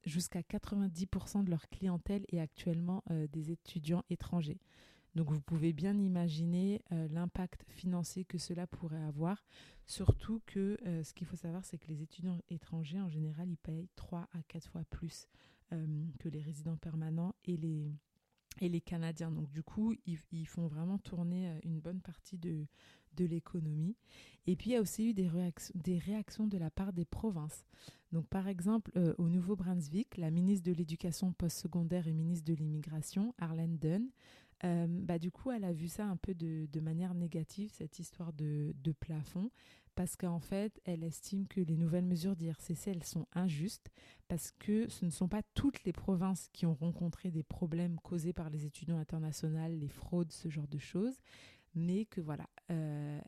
jusqu'à 0.06 0.42
90% 0.42 1.44
de 1.44 1.50
leur 1.50 1.70
clientèle 1.70 2.26
est 2.30 2.40
actuellement 2.40 3.04
euh, 3.12 3.28
des 3.28 3.52
étudiants 3.52 4.04
étrangers. 4.10 4.60
Donc 5.16 5.32
vous 5.32 5.42
pouvez 5.42 5.72
bien 5.72 5.98
imaginer 5.98 6.82
euh, 6.92 7.08
l'impact 7.10 7.64
financier 7.70 8.26
que 8.26 8.38
cela 8.38 8.68
pourrait 8.68 9.04
avoir, 9.04 9.46
surtout 9.86 10.42
que 10.46 10.78
ce 11.04 11.14
qu'il 11.14 11.28
faut 11.28 11.38
savoir, 11.38 11.64
c'est 11.64 11.78
que 11.78 11.88
les 11.88 12.02
étudiants 12.02 12.40
étrangers, 12.50 13.00
en 13.00 13.10
général, 13.10 13.50
ils 13.50 13.58
payent 13.58 13.88
3 13.96 14.28
à 14.34 14.42
4 14.48 14.70
fois 14.70 14.84
plus 14.90 15.28
que 16.20 16.30
les 16.30 16.42
résidents 16.42 16.78
permanents 16.78 17.36
et 17.46 17.58
les, 17.58 17.92
et 18.62 18.70
les 18.70 18.82
Canadiens. 18.82 19.32
Donc 19.32 19.50
du 19.52 19.64
coup, 19.64 19.94
ils, 20.06 20.48
font 20.48 20.68
vraiment 20.68 20.98
tourner 20.98 21.50
euh, 21.50 21.60
une 21.64 21.80
bonne 21.80 22.02
partie 22.02 22.38
de, 22.38 22.66
de 23.16 23.26
l'économie. 23.26 23.96
Et 24.48 24.56
puis 24.56 24.72
il 24.72 24.74
y 24.74 24.78
a 24.78 24.82
aussi 24.82 25.10
eu 25.10 25.14
des 25.14 25.28
réactions, 25.28 25.74
des 25.76 25.98
réactions 25.98 26.48
de 26.48 26.58
la 26.58 26.70
part 26.70 26.94
des 26.94 27.06
provinces. 27.06 27.66
Donc 28.12 28.28
par 28.28 28.48
exemple, 28.48 28.92
euh, 28.96 29.14
au 29.18 29.28
Nouveau-Brunswick, 29.30 30.18
la 30.18 30.32
ministre 30.32 30.70
de 30.70 30.76
l'Éducation 30.76 31.34
postsecondaire 31.34 32.08
et 32.08 32.14
ministre 32.14 32.46
de 32.46 32.54
l'Immigration, 32.54 33.34
Arlene 33.38 33.78
Dunn, 33.78 34.10
bah, 34.88 35.20
du 35.20 35.30
coup, 35.30 35.52
elle 35.52 35.64
a 35.64 35.74
vu 35.74 35.88
ça 35.88 36.08
un 36.08 36.18
peu 36.18 36.34
de, 36.34 36.68
de 36.72 36.80
manière 36.80 37.14
négative, 37.14 37.70
cette 37.72 38.00
histoire 38.00 38.34
de, 38.34 38.74
de 38.84 38.92
plafond, 38.94 39.52
parce 39.96 40.16
qu'en 40.16 40.40
fait, 40.40 40.80
elle 40.84 41.04
estime 41.04 41.48
que 41.48 41.62
les 41.62 41.78
nouvelles 41.78 42.06
mesures 42.06 42.36
d'IRCC, 42.36 42.88
elles 42.88 43.04
sont 43.04 43.28
injustes, 43.34 43.90
parce 44.28 44.52
que 44.52 44.90
ce 44.90 45.06
ne 45.06 45.10
sont 45.10 45.28
pas 45.28 45.42
toutes 45.54 45.84
les 45.86 45.94
provinces 45.94 46.50
qui 46.52 46.66
ont 46.66 46.74
rencontré 46.74 47.32
des 47.32 47.44
problèmes 47.44 48.00
causés 48.02 48.34
par 48.34 48.50
les 48.50 48.66
étudiants 48.66 48.98
internationaux, 48.98 49.68
les 49.70 49.88
fraudes, 49.88 50.32
ce 50.32 50.50
genre 50.50 50.68
de 50.68 50.80
choses, 50.80 51.18
mais 51.74 52.06
que 52.06 52.22
voilà, 52.22 52.48
euh, 52.72 53.20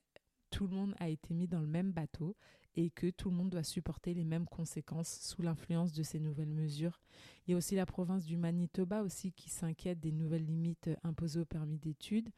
tout 0.50 0.68
le 0.68 0.76
monde 0.76 0.96
a 1.00 1.10
été 1.10 1.34
mis 1.34 1.48
dans 1.48 1.62
le 1.62 1.68
même 1.68 1.92
bateau 1.92 2.36
et 2.76 2.92
que 2.92 3.10
tout 3.10 3.30
le 3.30 3.36
monde 3.36 3.50
doit 3.50 3.64
supporter 3.64 4.14
les 4.14 4.24
mêmes 4.24 4.46
conséquences 4.46 5.20
sous 5.22 5.42
l'influence 5.42 5.94
de 5.94 6.04
ces 6.04 6.20
nouvelles 6.20 6.52
mesures. 6.52 7.02
Il 7.46 7.52
y 7.52 7.54
a 7.56 7.58
aussi 7.58 7.76
la 7.76 7.88
province 7.88 8.26
du 8.26 8.38
Manitoba 8.38 9.02
aussi 9.02 9.32
qui 9.32 9.50
s'inquiète 9.50 10.00
des 10.00 10.12
nouvelles 10.12 10.46
limites 10.46 10.90
imposées 11.04 11.40
au 11.40 11.46
permis 11.46 11.80
d'études. 11.80 12.30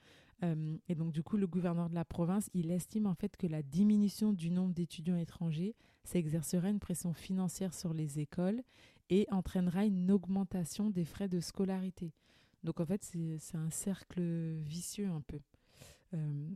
Euh, 0.43 0.77
et 0.87 0.95
donc 0.95 1.11
du 1.11 1.23
coup, 1.23 1.37
le 1.37 1.47
gouverneur 1.47 1.89
de 1.89 1.95
la 1.95 2.05
province, 2.05 2.49
il 2.53 2.71
estime 2.71 3.07
en 3.07 3.15
fait 3.15 3.35
que 3.37 3.47
la 3.47 3.61
diminution 3.61 4.33
du 4.33 4.49
nombre 4.51 4.73
d'étudiants 4.73 5.17
étrangers, 5.17 5.75
ça 6.03 6.17
exercera 6.17 6.69
une 6.69 6.79
pression 6.79 7.13
financière 7.13 7.73
sur 7.73 7.93
les 7.93 8.19
écoles 8.19 8.61
et 9.09 9.27
entraînera 9.31 9.85
une 9.85 10.11
augmentation 10.11 10.89
des 10.89 11.05
frais 11.05 11.27
de 11.27 11.39
scolarité. 11.39 12.13
Donc 12.63 12.79
en 12.79 12.85
fait, 12.85 13.03
c'est 13.03 13.57
un 13.57 13.69
cercle 13.69 14.21
vicieux 14.57 15.09
un 15.09 15.21
peu. 15.21 15.39
Euh, 16.13 16.49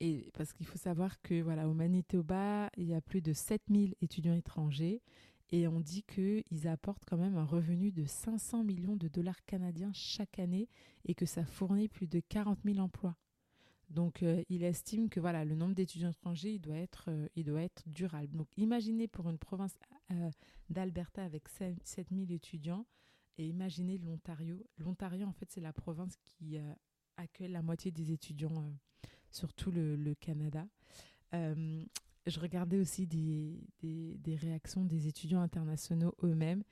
et 0.00 0.30
parce 0.34 0.52
qu'il 0.52 0.66
faut 0.66 0.78
savoir 0.78 1.20
que 1.22 1.40
voilà, 1.42 1.68
au 1.68 1.74
Manitoba, 1.74 2.70
il 2.76 2.86
y 2.86 2.94
a 2.94 3.00
plus 3.00 3.22
de 3.22 3.32
7000 3.32 3.94
étudiants 4.02 4.34
étrangers 4.34 5.00
et 5.52 5.68
on 5.68 5.80
dit 5.80 6.02
qu'ils 6.02 6.68
apportent 6.68 7.04
quand 7.04 7.16
même 7.16 7.36
un 7.36 7.44
revenu 7.44 7.92
de 7.92 8.04
500 8.04 8.64
millions 8.64 8.96
de 8.96 9.08
dollars 9.08 9.44
canadiens 9.44 9.92
chaque 9.92 10.38
année 10.38 10.68
et 11.04 11.14
que 11.14 11.26
ça 11.26 11.44
fournit 11.44 11.88
plus 11.88 12.08
de 12.08 12.20
40 12.20 12.58
000 12.64 12.78
emplois. 12.78 13.16
Donc, 13.90 14.22
euh, 14.22 14.42
il 14.48 14.64
estime 14.64 15.08
que 15.08 15.20
voilà, 15.20 15.44
le 15.44 15.54
nombre 15.54 15.74
d'étudiants 15.74 16.10
étrangers, 16.10 16.54
il 16.54 16.60
doit, 16.60 16.76
être, 16.76 17.04
euh, 17.08 17.28
il 17.36 17.44
doit 17.44 17.62
être 17.62 17.82
durable. 17.86 18.36
Donc, 18.36 18.48
imaginez 18.56 19.06
pour 19.06 19.28
une 19.30 19.38
province 19.38 19.74
euh, 20.10 20.30
d'Alberta 20.70 21.24
avec 21.24 21.44
7000 21.48 22.32
étudiants 22.32 22.84
et 23.38 23.46
imaginez 23.46 23.98
l'Ontario. 23.98 24.66
L'Ontario, 24.78 25.26
en 25.26 25.32
fait, 25.32 25.50
c'est 25.50 25.60
la 25.60 25.72
province 25.72 26.16
qui 26.16 26.58
accueille 27.16 27.52
la 27.52 27.62
moitié 27.62 27.90
des 27.90 28.10
étudiants 28.10 28.72
sur 29.30 29.52
tout 29.52 29.70
le, 29.70 30.14
Canada. 30.14 30.66
Euh, 32.26 32.30
je 32.30 32.40
regardais 32.40 32.78
aussi 32.78 33.06
des, 33.06 33.58
des, 33.82 34.36
réactions 34.36 34.84
des 34.84 35.08
étudiants 35.08 35.40
internationaux 35.40 36.14
eux-mêmes. 36.22 36.62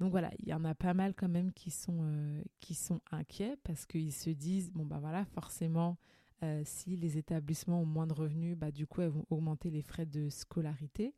Donc 0.00 0.10
voilà, 0.10 0.30
il 0.38 0.48
y 0.48 0.54
en 0.54 0.64
a 0.64 0.74
pas 0.74 0.94
mal 0.94 1.14
quand 1.14 1.28
même 1.28 1.52
qui 1.52 1.70
sont, 1.70 1.98
euh, 2.00 2.42
qui 2.60 2.74
sont 2.74 3.00
inquiets 3.10 3.56
parce 3.62 3.86
qu'ils 3.86 4.12
se 4.12 4.30
disent, 4.30 4.70
bon 4.72 4.84
bah 4.84 4.98
voilà, 5.00 5.24
forcément, 5.24 5.96
euh, 6.42 6.62
si 6.64 6.96
les 6.96 7.16
établissements 7.18 7.80
ont 7.82 7.86
moins 7.86 8.06
de 8.06 8.12
revenus, 8.12 8.56
bah 8.56 8.70
du 8.70 8.86
coup, 8.86 9.02
elles 9.02 9.10
vont 9.10 9.26
augmenter 9.30 9.70
les 9.70 9.82
frais 9.82 10.06
de 10.06 10.28
scolarité. 10.28 11.14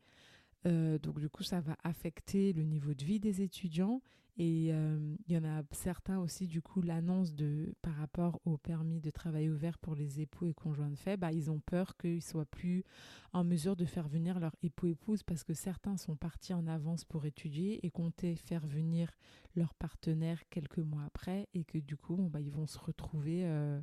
donc 0.64 1.20
du 1.20 1.28
coup, 1.28 1.44
ça 1.44 1.60
va 1.60 1.76
affecter 1.84 2.52
le 2.52 2.64
niveau 2.64 2.92
de 2.92 3.04
vie 3.04 3.20
des 3.20 3.40
étudiants 3.40 4.02
et 4.38 4.68
euh, 4.70 5.16
il 5.26 5.34
y 5.34 5.38
en 5.38 5.44
a 5.44 5.62
certains 5.70 6.18
aussi, 6.18 6.46
du 6.46 6.60
coup, 6.60 6.82
l'annonce 6.82 7.32
de 7.32 7.74
par 7.80 7.94
rapport 7.94 8.38
au 8.44 8.58
permis 8.58 9.00
de 9.00 9.10
travail 9.10 9.48
ouvert 9.48 9.78
pour 9.78 9.94
les 9.94 10.20
époux 10.20 10.46
et 10.46 10.52
conjoints 10.52 10.90
de 10.90 10.96
fait, 10.96 11.16
bah, 11.16 11.32
ils 11.32 11.50
ont 11.50 11.60
peur 11.60 11.96
qu'ils 11.96 12.22
soient 12.22 12.44
plus 12.44 12.84
en 13.32 13.44
mesure 13.44 13.76
de 13.76 13.86
faire 13.86 14.08
venir 14.08 14.38
leur 14.38 14.54
époux-épouse 14.62 15.22
parce 15.22 15.42
que 15.42 15.54
certains 15.54 15.96
sont 15.96 16.16
partis 16.16 16.52
en 16.52 16.66
avance 16.66 17.06
pour 17.06 17.24
étudier 17.24 17.84
et 17.86 17.90
comptaient 17.90 18.36
faire 18.36 18.66
venir 18.66 19.10
leur 19.54 19.72
partenaire 19.74 20.46
quelques 20.50 20.78
mois 20.78 21.04
après 21.04 21.48
et 21.54 21.64
que 21.64 21.78
du 21.78 21.96
coup, 21.96 22.28
bah, 22.30 22.40
ils 22.42 22.52
vont 22.52 22.66
se 22.66 22.78
retrouver 22.78 23.46
euh, 23.46 23.80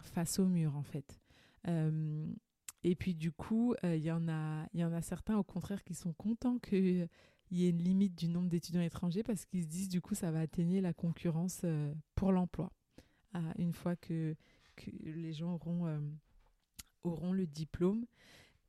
face 0.00 0.38
au 0.38 0.46
mur 0.46 0.74
en 0.74 0.84
fait. 0.84 1.20
Euh, 1.68 2.26
et 2.82 2.94
puis 2.94 3.14
du 3.14 3.30
coup, 3.30 3.74
il 3.82 3.96
y 3.96 4.06
y 4.06 4.10
en 4.10 4.28
a 4.28 5.02
certains 5.02 5.36
au 5.36 5.44
contraire 5.44 5.84
qui 5.84 5.94
sont 5.94 6.14
contents 6.14 6.58
que 6.60 7.06
il 7.50 7.58
y 7.58 7.66
ait 7.66 7.70
une 7.70 7.82
limite 7.82 8.14
du 8.16 8.28
nombre 8.28 8.48
d'étudiants 8.48 8.82
étrangers 8.82 9.22
parce 9.22 9.44
qu'ils 9.44 9.62
se 9.62 9.68
disent 9.68 9.88
du 9.88 10.00
coup 10.00 10.14
ça 10.14 10.30
va 10.30 10.40
atteindre 10.40 10.80
la 10.80 10.92
concurrence 10.92 11.60
euh, 11.64 11.92
pour 12.14 12.32
l'emploi 12.32 12.72
une 13.58 13.74
fois 13.74 13.96
que, 13.96 14.34
que, 14.76 14.90
les 15.02 15.34
gens 15.34 15.56
auront, 15.56 15.86
euh, 15.86 15.98
auront 17.04 17.34
le 17.34 17.46
diplôme. 17.46 18.06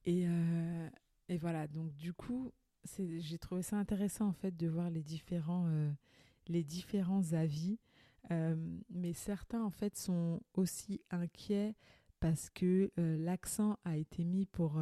Et, 0.03 0.25
euh, 0.27 0.89
et, 1.29 1.37
voilà, 1.37 1.69
donc 1.69 1.95
du 1.95 2.11
coup, 2.11 2.51
j'ai 2.99 3.37
trouvé 3.37 3.61
ça 3.61 3.77
intéressant 3.77 4.27
en 4.27 4.33
fait 4.33 4.57
de 4.57 4.67
voir 4.67 4.89
les 4.89 5.03
différents, 5.03 5.71
les 6.47 6.65
différents 6.65 7.31
avis. 7.31 7.79
mais 8.29 9.13
certains 9.13 9.63
en 9.63 9.69
fait 9.69 9.95
sont 9.95 10.41
aussi 10.53 10.99
inquiets 11.11 11.75
parce 12.19 12.49
que 12.49 12.91
l'accent 12.97 13.79
a 13.85 13.95
été 13.95 14.25
mis 14.25 14.45
pour 14.47 14.81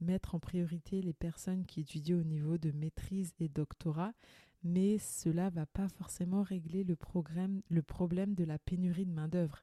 mettre 0.00 0.34
en 0.34 0.38
priorité 0.38 1.02
les 1.02 1.12
personnes 1.12 1.64
qui 1.64 1.80
étudient 1.80 2.18
au 2.18 2.24
niveau 2.24 2.58
de 2.58 2.70
maîtrise 2.72 3.32
et 3.40 3.48
doctorat, 3.48 4.12
mais 4.62 4.98
cela 4.98 5.50
va 5.50 5.66
pas 5.66 5.88
forcément 5.88 6.42
régler 6.42 6.84
le, 6.84 6.96
le 7.68 7.82
problème 7.82 8.34
de 8.34 8.44
la 8.44 8.58
pénurie 8.58 9.06
de 9.06 9.12
main-d'œuvre. 9.12 9.62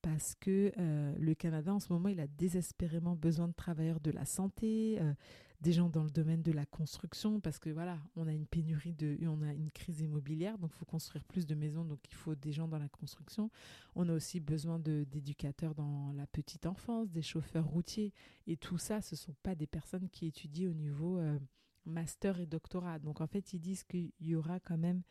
Parce 0.00 0.36
que 0.36 0.72
euh, 0.78 1.14
le 1.18 1.34
Canada, 1.34 1.74
en 1.74 1.80
ce 1.80 1.92
moment, 1.92 2.08
il 2.08 2.20
a 2.20 2.28
désespérément 2.28 3.16
besoin 3.16 3.48
de 3.48 3.52
travailleurs 3.52 4.00
de 4.00 4.12
la 4.12 4.24
santé, 4.24 4.98
euh, 5.00 5.12
des 5.60 5.72
gens 5.72 5.88
dans 5.88 6.04
le 6.04 6.10
domaine 6.10 6.42
de 6.42 6.52
la 6.52 6.66
construction, 6.66 7.40
parce 7.40 7.58
que 7.58 7.70
voilà, 7.70 7.98
on 8.14 8.28
a 8.28 8.32
une 8.32 8.46
pénurie 8.46 8.92
de, 8.92 9.18
on 9.26 9.42
a 9.42 9.52
une 9.52 9.70
crise 9.72 10.00
immobilière, 10.00 10.56
donc 10.58 10.70
il 10.72 10.78
faut 10.78 10.84
construire 10.84 11.24
plus 11.24 11.46
de 11.46 11.54
maisons, 11.56 11.84
donc 11.84 11.98
il 12.08 12.14
faut 12.14 12.36
des 12.36 12.52
gens 12.52 12.68
dans 12.68 12.78
la 12.78 12.88
construction. 12.88 13.50
On 13.96 14.08
a 14.08 14.12
aussi 14.12 14.38
besoin 14.38 14.78
d'éducateurs 14.78 15.74
dans 15.74 16.12
la 16.12 16.26
petite 16.28 16.66
enfance, 16.66 17.10
des 17.10 17.22
chauffeurs 17.22 17.66
routiers, 17.66 18.12
et 18.46 18.56
tout 18.56 18.78
ça, 18.78 19.00
ce 19.00 19.16
sont 19.16 19.34
pas 19.42 19.56
des 19.56 19.66
personnes 19.66 20.08
qui 20.10 20.26
étudient 20.26 20.70
au 20.70 20.74
niveau 20.74 21.18
euh, 21.18 21.38
master 21.84 22.38
et 22.38 22.46
doctorat. 22.46 23.00
Donc 23.00 23.20
en 23.20 23.26
fait, 23.26 23.52
ils 23.52 23.60
disent 23.60 23.82
qu'il 23.82 24.12
y 24.20 24.36
aura 24.36 24.60
quand 24.60 24.78
même 24.78 25.02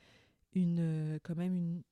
une, 0.53 0.79
euh, 0.79 1.19
quand 1.23 1.36
même 1.36 1.55
une, 1.55 1.83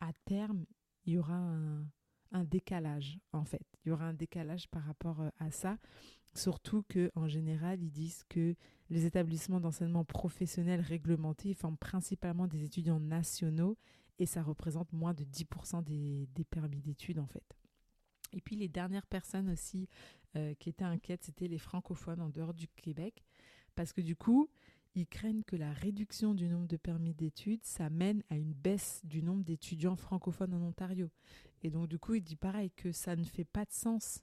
à 0.00 0.12
terme, 0.26 0.66
il 1.06 1.14
y 1.14 1.18
aura 1.18 1.34
un, 1.34 1.86
un 2.32 2.44
décalage 2.44 3.18
en 3.32 3.44
fait. 3.44 3.64
Il 3.84 3.88
y 3.88 3.92
aura 3.92 4.06
un 4.06 4.14
décalage 4.14 4.68
par 4.68 4.82
rapport 4.82 5.20
euh, 5.22 5.30
à 5.38 5.50
ça. 5.50 5.78
Surtout 6.34 6.82
qu'en 6.92 7.28
général, 7.28 7.80
ils 7.80 7.92
disent 7.92 8.24
que 8.28 8.56
les 8.90 9.06
établissements 9.06 9.60
d'enseignement 9.60 10.04
professionnel 10.04 10.80
réglementés 10.80 11.54
forment 11.54 11.76
principalement 11.76 12.48
des 12.48 12.64
étudiants 12.64 13.00
nationaux 13.00 13.76
et 14.18 14.26
ça 14.26 14.42
représente 14.42 14.92
moins 14.92 15.14
de 15.14 15.24
10% 15.24 15.82
des, 15.84 16.44
permis 16.50 16.80
d'études 16.80 17.18
en 17.18 17.26
fait. 17.26 17.56
Et 18.32 18.40
puis 18.40 18.56
les 18.56 18.68
dernières 18.68 19.06
personnes 19.06 19.48
aussi 19.50 19.88
euh, 20.36 20.54
qui 20.54 20.68
étaient 20.68 20.84
inquiètes, 20.84 21.24
c'était 21.24 21.48
les 21.48 21.58
francophones 21.58 22.20
en 22.20 22.28
dehors 22.28 22.54
du 22.54 22.66
Québec, 22.68 23.24
parce 23.76 23.92
que 23.92 24.00
du 24.00 24.16
coup, 24.16 24.48
ils 24.96 25.06
craignent 25.06 25.42
que 25.44 25.56
la 25.56 25.72
réduction 25.72 26.34
du 26.34 26.48
nombre 26.48 26.68
de 26.68 26.76
permis 26.76 27.14
d'études, 27.14 27.64
ça 27.64 27.90
mène 27.90 28.22
à 28.30 28.36
une 28.36 28.52
baisse 28.52 29.00
du 29.04 29.22
nombre 29.22 29.44
d'étudiants 29.44 29.96
francophones 29.96 30.54
en 30.54 30.62
Ontario. 30.62 31.10
Et 31.62 31.70
donc 31.70 31.88
du 31.88 31.98
coup, 31.98 32.14
il 32.14 32.22
dit 32.22 32.36
pareil 32.36 32.70
que 32.72 32.92
ça 32.92 33.14
ne 33.14 33.24
fait 33.24 33.44
pas 33.44 33.64
de 33.64 33.72
sens 33.72 34.20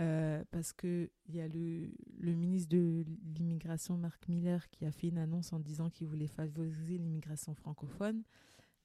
euh, 0.00 0.42
parce 0.50 0.72
qu'il 0.72 1.08
y 1.28 1.40
a 1.40 1.46
le, 1.46 2.34
ministre 2.34 2.68
de 2.70 3.04
l'immigration, 3.36 3.96
Marc 3.96 4.28
Miller, 4.28 4.68
qui 4.70 4.84
a 4.84 4.90
fait 4.90 5.08
une 5.08 5.18
annonce 5.18 5.52
en 5.52 5.60
disant 5.60 5.88
qu'il 5.88 6.08
voulait 6.08 6.26
favoriser 6.26 6.98
l'immigration 6.98 7.54
francophone, 7.54 8.22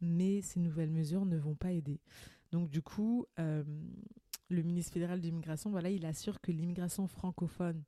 mais 0.01 0.41
ces 0.41 0.59
nouvelles 0.59 0.91
mesures 0.91 1.25
ne 1.25 1.37
vont 1.37 1.55
pas 1.55 1.71
aider. 1.71 1.99
Donc 2.51 2.69
du 2.69 2.81
coup, 2.81 3.25
euh, 3.39 3.63
le 4.49 4.61
ministre 4.61 4.93
fédéral 4.93 5.19
de 5.19 5.25
l'immigration, 5.25 5.71
voilà, 5.71 5.89
il 5.89 6.05
assure 6.05 6.41
que 6.41 6.51
l'immigration 6.51 7.07
francophone 7.07 7.83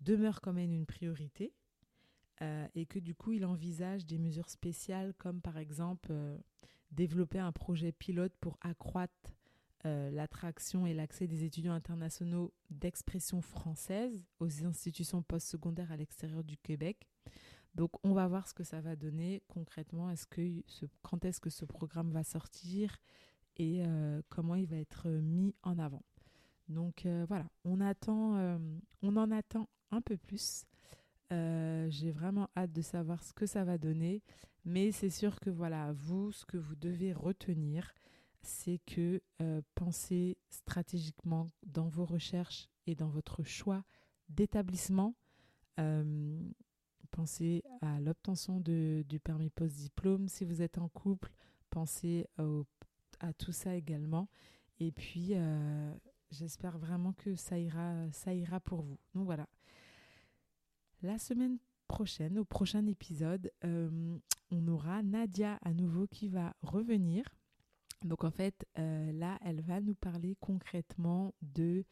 demeure 0.00 0.40
quand 0.40 0.52
même 0.52 0.72
une 0.72 0.86
priorité 0.86 1.52
euh, 2.42 2.66
et 2.76 2.86
que 2.86 3.00
du 3.00 3.14
coup, 3.14 3.32
il 3.32 3.44
envisage 3.44 4.06
des 4.06 4.18
mesures 4.18 4.48
spéciales 4.48 5.14
comme 5.14 5.40
par 5.40 5.58
exemple 5.58 6.12
développer 6.92 7.38
un 7.38 7.52
projet 7.52 7.90
pilote 7.90 8.34
pour 8.40 8.56
accroître 8.60 9.32
euh, 9.84 10.10
l'attraction 10.10 10.86
et 10.86 10.94
l'accès 10.94 11.26
des 11.26 11.44
étudiants 11.44 11.72
internationaux 11.72 12.52
d'expression 12.70 13.40
française 13.40 14.26
aux 14.38 14.64
institutions 14.64 15.22
postsecondaires 15.22 15.90
à 15.90 15.96
l'extérieur 15.96 16.44
du 16.44 16.56
Québec. 16.56 17.08
Donc 17.74 17.90
on 18.04 18.12
va 18.12 18.28
voir 18.28 18.46
ce 18.46 18.54
que 18.54 18.64
ça 18.64 18.80
va 18.80 18.96
donner 18.96 19.42
concrètement. 19.48 20.10
Est-ce 20.10 20.26
que 20.26 20.62
quand 21.02 21.24
est-ce 21.24 21.40
que 21.40 21.50
ce 21.50 21.64
programme 21.64 22.10
va 22.12 22.22
sortir 22.22 22.98
et 23.56 23.82
euh, 23.84 24.22
comment 24.28 24.54
il 24.54 24.66
va 24.66 24.76
être 24.76 25.08
mis 25.08 25.54
en 25.62 25.78
avant. 25.78 26.02
Donc 26.68 27.04
euh, 27.04 27.24
voilà, 27.28 27.46
on 27.64 27.80
attend, 27.80 28.58
on 29.02 29.16
en 29.16 29.30
attend 29.30 29.68
un 29.90 30.00
peu 30.00 30.16
plus. 30.16 30.64
J'ai 31.30 32.12
vraiment 32.12 32.50
hâte 32.56 32.72
de 32.72 32.82
savoir 32.82 33.24
ce 33.24 33.32
que 33.32 33.46
ça 33.46 33.64
va 33.64 33.78
donner, 33.78 34.22
mais 34.64 34.92
c'est 34.92 35.10
sûr 35.10 35.40
que 35.40 35.50
voilà, 35.50 35.92
vous, 35.92 36.30
ce 36.30 36.44
que 36.44 36.58
vous 36.58 36.76
devez 36.76 37.12
retenir, 37.12 37.92
c'est 38.42 38.80
que 38.86 39.22
euh, 39.40 39.62
pensez 39.74 40.36
stratégiquement 40.50 41.46
dans 41.66 41.88
vos 41.88 42.04
recherches 42.04 42.68
et 42.86 42.94
dans 42.94 43.08
votre 43.08 43.42
choix 43.42 43.84
d'établissement. 44.28 45.14
Euh, 45.78 46.40
pensez 47.10 47.62
à 47.80 48.00
l'obtention 48.00 48.60
du 48.60 49.20
permis 49.22 49.50
post-diplôme. 49.50 50.28
Si 50.28 50.44
vous 50.44 50.62
êtes 50.62 50.78
en 50.78 50.88
couple, 50.88 51.32
pensez 51.70 52.26
à 53.20 53.32
tout 53.34 53.52
ça 53.52 53.76
également. 53.76 54.28
Et 54.80 54.92
puis, 54.92 55.30
euh, 55.32 55.94
j'espère 56.30 56.78
vraiment 56.78 57.12
que 57.12 57.34
ça 57.34 57.58
ira, 57.58 58.10
ça 58.12 58.34
ira 58.34 58.60
pour 58.60 58.82
vous. 58.82 58.98
Donc 59.14 59.24
voilà. 59.26 59.48
La 61.02 61.18
semaine 61.18 61.58
prochaine, 61.86 62.38
au 62.38 62.44
prochain 62.44 62.86
épisode, 62.86 63.50
on 63.62 64.68
aura 64.68 65.02
Nadia 65.02 65.58
à 65.62 65.72
nouveau 65.72 66.06
qui 66.06 66.28
va 66.28 66.54
revenir 66.62 67.24
donc 68.04 68.24
en 68.24 68.30
fait, 68.30 68.66
euh, 68.78 69.12
là, 69.12 69.38
elle 69.44 69.60
va 69.60 69.80
nous 69.80 69.94
parler 69.94 70.36
concrètement 70.40 71.34
de, 71.42 71.84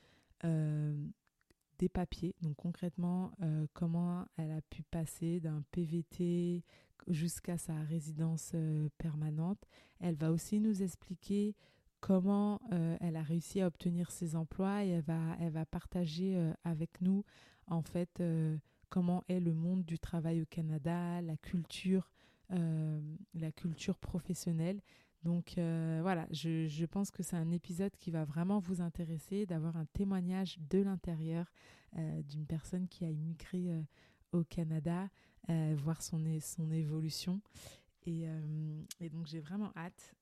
euh, 0.44 0.94
des 1.79 1.88
papiers. 1.88 2.35
Donc 2.42 2.57
concrètement, 2.57 3.33
comment 3.73 4.27
elle 4.37 4.51
a 4.51 4.61
pu 4.61 4.83
passer 4.83 5.40
d'un 5.40 5.62
PVT 5.70 6.62
jusqu'à 7.07 7.57
sa 7.57 7.75
résidence 7.85 8.55
permanente. 8.99 9.64
Elle 9.99 10.16
va 10.16 10.31
aussi 10.31 10.61
nous 10.61 10.83
expliquer 10.83 11.55
comment 12.01 12.61
elle 13.01 13.16
a 13.16 13.23
réussi 13.23 13.62
à 13.62 13.66
obtenir 13.66 14.11
ses 14.11 14.37
emplois 14.37 14.85
et 14.85 14.90
elle 14.90 15.05
va, 15.05 15.37
elle 15.40 15.53
va 15.53 15.64
partager 15.64 16.53
avec 16.64 17.01
nous 17.01 17.25
en 17.66 17.81
fait 17.81 18.23
comment 18.90 19.25
est 19.29 19.40
le 19.40 19.55
monde 19.55 19.85
du 19.85 19.99
travail 19.99 20.42
au 20.42 20.46
Canada, 20.46 21.23
la 21.23 21.38
culture, 21.38 22.11
la 22.51 23.53
culture 23.53 23.96
professionnelle. 23.96 24.83
Donc 25.22 25.54
voilà, 25.56 26.26
je, 26.30 26.85
pense 26.87 27.11
que 27.11 27.22
c'est 27.22 27.37
un 27.37 27.50
épisode 27.50 27.94
qui 27.98 28.11
va 28.11 28.24
vraiment 28.24 28.59
vous 28.59 28.80
intéresser, 28.80 29.46
d'avoir 29.46 29.76
un 29.76 29.85
témoignage 29.87 30.59
de 30.70 30.78
l'intérieur 30.78 31.52
d'une 31.96 32.46
personne 32.46 32.88
qui 32.88 33.04
a 33.04 33.11
immigré 33.11 33.85
au 34.33 34.44
Canada, 34.44 35.09
voir 35.48 36.02
son, 36.02 36.24
évolution. 36.72 37.40
Et, 38.06 38.26
donc 39.11 39.26
j'ai 39.26 39.40
vraiment 39.40 39.72
hâte 39.76 40.14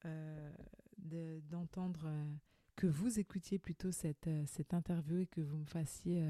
d'entendre 1.49 2.11
que 2.75 2.89
vous 2.89 3.21
écoutiez 3.21 3.59
plutôt 3.59 3.93
cette, 3.93 4.29
cette 4.47 4.75
interview 4.75 5.19
et 5.19 5.27
que 5.27 5.41
vous 5.41 5.59
me 5.59 5.67
fassiez 5.67 6.25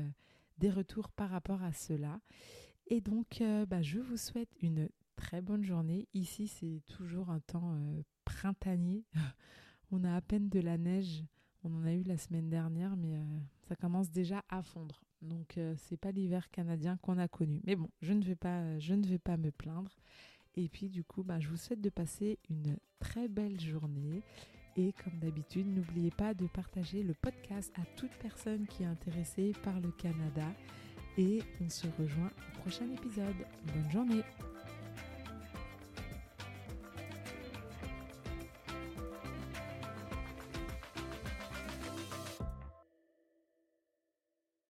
des 0.58 0.70
retours 0.70 1.08
par 1.08 1.30
rapport 1.30 1.62
à 1.62 1.72
cela. 1.72 2.20
Et 2.88 3.00
donc, 3.00 3.42
bah, 3.68 3.82
je 3.82 3.98
vous 3.98 4.16
souhaite 4.16 4.50
une 4.60 4.88
très 5.18 5.42
bonne 5.42 5.64
journée. 5.64 6.06
Ici, 6.14 6.46
c'est 6.46 6.80
toujours 6.86 7.30
un 7.30 7.40
temps 7.40 7.76
printanier. 8.24 9.04
On 9.90 10.04
a 10.04 10.14
à 10.14 10.20
peine 10.20 10.48
de 10.48 10.60
la 10.60 10.78
neige. 10.78 11.24
On 11.64 11.74
en 11.74 11.84
a 11.84 11.92
eu 11.92 12.04
la 12.04 12.16
semaine 12.16 12.48
dernière, 12.48 12.96
mais 12.96 13.18
ça 13.68 13.74
commence 13.74 14.12
déjà 14.12 14.44
à 14.48 14.62
fondre. 14.62 15.02
Donc, 15.20 15.58
c'est 15.76 15.96
pas 15.96 16.12
l'hiver 16.12 16.48
canadien 16.50 16.98
qu'on 16.98 17.18
a 17.18 17.26
connu. 17.26 17.60
Mais 17.64 17.74
bon, 17.74 17.88
je 18.00 18.12
ne 18.12 18.22
vais 18.22 18.36
pas, 18.36 18.78
je 18.78 18.94
ne 18.94 19.04
vais 19.04 19.18
pas 19.18 19.36
me 19.36 19.50
plaindre. 19.50 19.96
Et 20.54 20.68
puis, 20.68 20.88
du 20.88 21.02
coup, 21.02 21.24
bah, 21.24 21.40
je 21.40 21.48
vous 21.48 21.56
souhaite 21.56 21.80
de 21.80 21.90
passer 21.90 22.38
une 22.48 22.78
très 23.00 23.26
belle 23.26 23.60
journée. 23.60 24.22
Et 24.76 24.92
comme 25.02 25.18
d'habitude, 25.18 25.66
n'oubliez 25.66 26.12
pas 26.12 26.32
de 26.32 26.46
partager 26.46 27.02
le 27.02 27.14
podcast 27.14 27.72
à 27.76 27.84
toute 27.96 28.12
personne 28.20 28.68
qui 28.68 28.84
est 28.84 28.86
intéressée 28.86 29.52
par 29.64 29.80
le 29.80 29.90
Canada. 29.90 30.46
Et 31.16 31.42
on 31.60 31.68
se 31.68 31.88
rejoint 31.98 32.30
au 32.30 32.60
prochain 32.60 32.88
épisode. 32.92 33.34
Bonne 33.74 33.90
journée 33.90 34.22